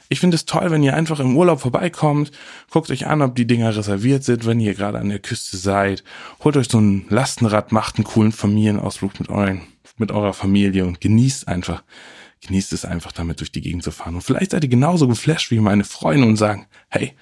Ich 0.08 0.20
finde 0.20 0.34
es 0.34 0.44
toll, 0.44 0.70
wenn 0.70 0.82
ihr 0.82 0.94
einfach 0.94 1.20
im 1.20 1.36
Urlaub 1.36 1.62
vorbeikommt, 1.62 2.32
guckt 2.70 2.90
euch 2.90 3.06
an, 3.06 3.22
ob 3.22 3.34
die 3.34 3.46
Dinger 3.46 3.74
reserviert 3.74 4.24
sind, 4.24 4.44
wenn 4.44 4.60
ihr 4.60 4.74
gerade 4.74 4.98
an 4.98 5.08
der 5.08 5.20
Küste 5.20 5.56
seid. 5.56 6.04
Holt 6.44 6.56
euch 6.58 6.68
so 6.70 6.78
ein 6.78 7.06
Lastenrad, 7.08 7.72
macht 7.72 7.96
einen 7.96 8.04
coolen 8.04 8.30
Familienausflug 8.30 9.18
mit 9.18 9.30
euren, 9.30 9.62
mit 9.96 10.12
eurer 10.12 10.34
Familie 10.34 10.84
und 10.84 11.00
genießt 11.00 11.48
einfach 11.48 11.82
genießt 12.42 12.72
es 12.72 12.84
einfach 12.84 13.12
damit 13.12 13.40
durch 13.40 13.52
die 13.52 13.60
Gegend 13.60 13.82
zu 13.82 13.90
fahren. 13.90 14.16
Und 14.16 14.22
vielleicht 14.22 14.50
seid 14.50 14.64
ihr 14.64 14.70
genauso 14.70 15.08
geflasht 15.08 15.50
wie 15.50 15.60
meine 15.60 15.84
Freunde 15.84 16.26
und 16.26 16.36
sagen, 16.36 16.66
hey, 16.88 17.14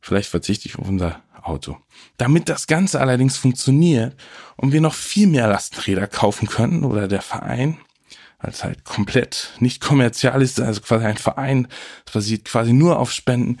vielleicht 0.00 0.30
verzichte 0.30 0.68
ich 0.68 0.78
auf 0.78 0.88
unser 0.88 1.22
Auto. 1.42 1.76
Damit 2.16 2.48
das 2.48 2.66
Ganze 2.66 3.00
allerdings 3.00 3.36
funktioniert 3.36 4.16
und 4.56 4.72
wir 4.72 4.80
noch 4.80 4.94
viel 4.94 5.26
mehr 5.26 5.48
Lastenräder 5.48 6.06
kaufen 6.06 6.48
können 6.48 6.84
oder 6.84 7.08
der 7.08 7.22
Verein, 7.22 7.78
als 8.38 8.64
halt 8.64 8.84
komplett 8.84 9.52
nicht 9.58 9.80
kommerzial 9.80 10.42
ist, 10.42 10.60
also 10.60 10.80
quasi 10.80 11.04
ein 11.04 11.16
Verein, 11.16 11.68
das 12.04 12.14
basiert 12.14 12.44
quasi 12.44 12.72
nur 12.72 12.98
auf 12.98 13.12
Spenden, 13.12 13.58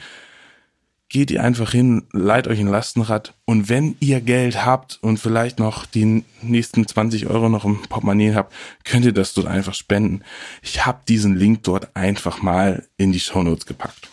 geht 1.08 1.30
ihr 1.30 1.42
einfach 1.42 1.72
hin, 1.72 2.04
leiht 2.12 2.48
euch 2.48 2.60
ein 2.60 2.66
Lastenrad 2.66 3.34
und 3.46 3.68
wenn 3.68 3.96
ihr 4.00 4.20
Geld 4.20 4.64
habt 4.64 4.98
und 5.00 5.18
vielleicht 5.18 5.58
noch 5.58 5.86
die 5.86 6.24
nächsten 6.42 6.86
20 6.86 7.28
Euro 7.28 7.48
noch 7.48 7.64
im 7.64 7.80
Portemonnaie 7.82 8.34
habt, 8.34 8.52
könnt 8.84 9.06
ihr 9.06 9.12
das 9.12 9.32
dort 9.32 9.46
einfach 9.46 9.74
spenden. 9.74 10.22
Ich 10.62 10.84
habe 10.84 11.00
diesen 11.08 11.34
Link 11.36 11.62
dort 11.62 11.96
einfach 11.96 12.42
mal 12.42 12.86
in 12.98 13.12
die 13.12 13.20
Show 13.20 13.42
Notes 13.42 13.64
gepackt. 13.64 14.08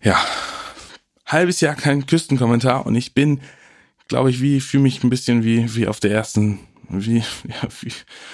Ja, 0.00 0.16
halbes 1.26 1.60
Jahr 1.60 1.74
kein 1.74 2.06
Küstenkommentar 2.06 2.86
und 2.86 2.94
ich 2.94 3.14
bin, 3.14 3.40
glaube 4.06 4.30
ich, 4.30 4.40
wie 4.40 4.60
fühle 4.60 4.84
mich 4.84 5.02
ein 5.02 5.10
bisschen 5.10 5.42
wie 5.42 5.74
wie 5.74 5.88
auf 5.88 5.98
der 5.98 6.12
ersten 6.12 6.60
wie, 6.88 7.18
ja, 7.18 7.68
wie 7.80 7.92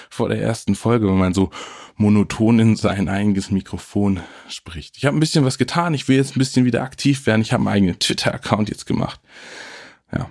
vor 0.09 0.29
der 0.29 0.41
ersten 0.41 0.75
Folge, 0.75 1.07
wenn 1.07 1.17
man 1.17 1.33
so 1.33 1.49
monoton 1.95 2.59
in 2.59 2.75
sein 2.75 3.09
eigenes 3.09 3.51
Mikrofon 3.51 4.21
spricht. 4.49 4.97
Ich 4.97 5.05
habe 5.05 5.17
ein 5.17 5.19
bisschen 5.19 5.45
was 5.45 5.57
getan. 5.57 5.93
Ich 5.93 6.07
will 6.07 6.17
jetzt 6.17 6.35
ein 6.35 6.39
bisschen 6.39 6.65
wieder 6.65 6.83
aktiv 6.83 7.25
werden. 7.25 7.41
Ich 7.41 7.53
habe 7.53 7.61
einen 7.61 7.75
eigenen 7.75 7.99
Twitter-Account 7.99 8.69
jetzt 8.69 8.85
gemacht. 8.85 9.19
Ja, 10.11 10.29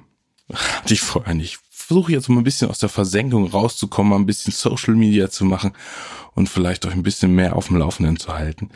hatte 0.52 0.94
ich 0.94 1.00
vorher 1.00 1.35
nicht. 1.35 1.59
Ich 1.70 1.76
versuche 1.76 2.12
jetzt 2.12 2.28
mal 2.28 2.38
ein 2.38 2.44
bisschen 2.44 2.70
aus 2.70 2.78
der 2.78 2.88
Versenkung 2.88 3.48
rauszukommen, 3.48 4.12
ein 4.12 4.26
bisschen 4.26 4.52
Social 4.52 4.94
Media 4.94 5.30
zu 5.30 5.44
machen 5.44 5.72
und 6.35 6.48
vielleicht 6.48 6.87
euch 6.87 6.94
ein 6.94 7.02
bisschen 7.02 7.35
mehr 7.35 7.56
auf 7.56 7.68
dem 7.68 7.76
Laufenden 7.76 8.16
zu 8.18 8.33
halten. 8.33 8.70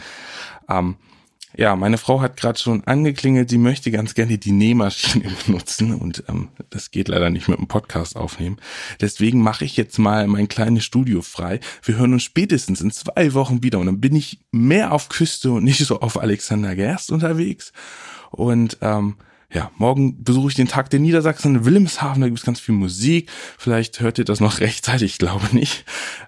Ähm, 0.68 0.96
ja, 1.56 1.76
meine 1.76 1.98
Frau 1.98 2.20
hat 2.20 2.36
gerade 2.36 2.58
schon 2.58 2.84
angeklingelt, 2.84 3.50
sie 3.50 3.58
möchte 3.58 3.90
ganz 3.90 4.14
gerne 4.14 4.38
die 4.38 4.52
Nähmaschine 4.52 5.30
benutzen 5.46 5.94
und 5.94 6.24
ähm, 6.28 6.48
das 6.70 6.90
geht 6.90 7.08
leider 7.08 7.30
nicht 7.30 7.48
mit 7.48 7.58
dem 7.58 7.68
Podcast 7.68 8.16
aufnehmen. 8.16 8.58
Deswegen 9.00 9.40
mache 9.40 9.64
ich 9.64 9.76
jetzt 9.76 9.98
mal 9.98 10.26
mein 10.26 10.48
kleines 10.48 10.84
Studio 10.84 11.22
frei. 11.22 11.60
Wir 11.82 11.96
hören 11.96 12.12
uns 12.12 12.22
spätestens 12.22 12.80
in 12.80 12.90
zwei 12.90 13.34
Wochen 13.34 13.62
wieder 13.62 13.78
und 13.78 13.86
dann 13.86 14.00
bin 14.00 14.16
ich 14.16 14.40
mehr 14.50 14.92
auf 14.92 15.08
Küste 15.08 15.52
und 15.52 15.64
nicht 15.64 15.84
so 15.84 16.00
auf 16.00 16.20
Alexander 16.20 16.74
Gerst 16.74 17.12
unterwegs. 17.12 17.72
Und 18.30 18.78
ähm, 18.80 19.16
ja, 19.52 19.70
morgen 19.76 20.22
besuche 20.22 20.48
ich 20.48 20.54
den 20.54 20.68
Tag 20.68 20.90
der 20.90 21.00
Niedersachsen 21.00 21.54
in 21.54 21.64
Wilhelmshaven, 21.64 22.20
da 22.20 22.28
gibt 22.28 22.38
es 22.38 22.44
ganz 22.44 22.60
viel 22.60 22.74
Musik. 22.74 23.30
Vielleicht 23.58 24.00
hört 24.00 24.18
ihr 24.18 24.24
das 24.24 24.40
noch 24.40 24.60
rechtzeitig, 24.60 25.12
ich 25.12 25.18
glaube 25.18 25.46
nicht. 25.52 25.84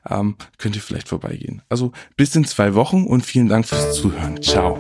Ähm, 0.09 0.37
könnt 0.59 0.77
ihr 0.77 0.83
vielleicht 0.83 1.09
vorbeigehen. 1.09 1.63
Also 1.69 1.93
bis 2.17 2.35
in 2.37 2.45
zwei 2.45 2.75
Wochen 2.75 3.05
und 3.05 3.25
vielen 3.25 3.49
Dank 3.49 3.67
fürs 3.67 3.95
Zuhören. 3.95 4.43
Ciao. 4.43 4.79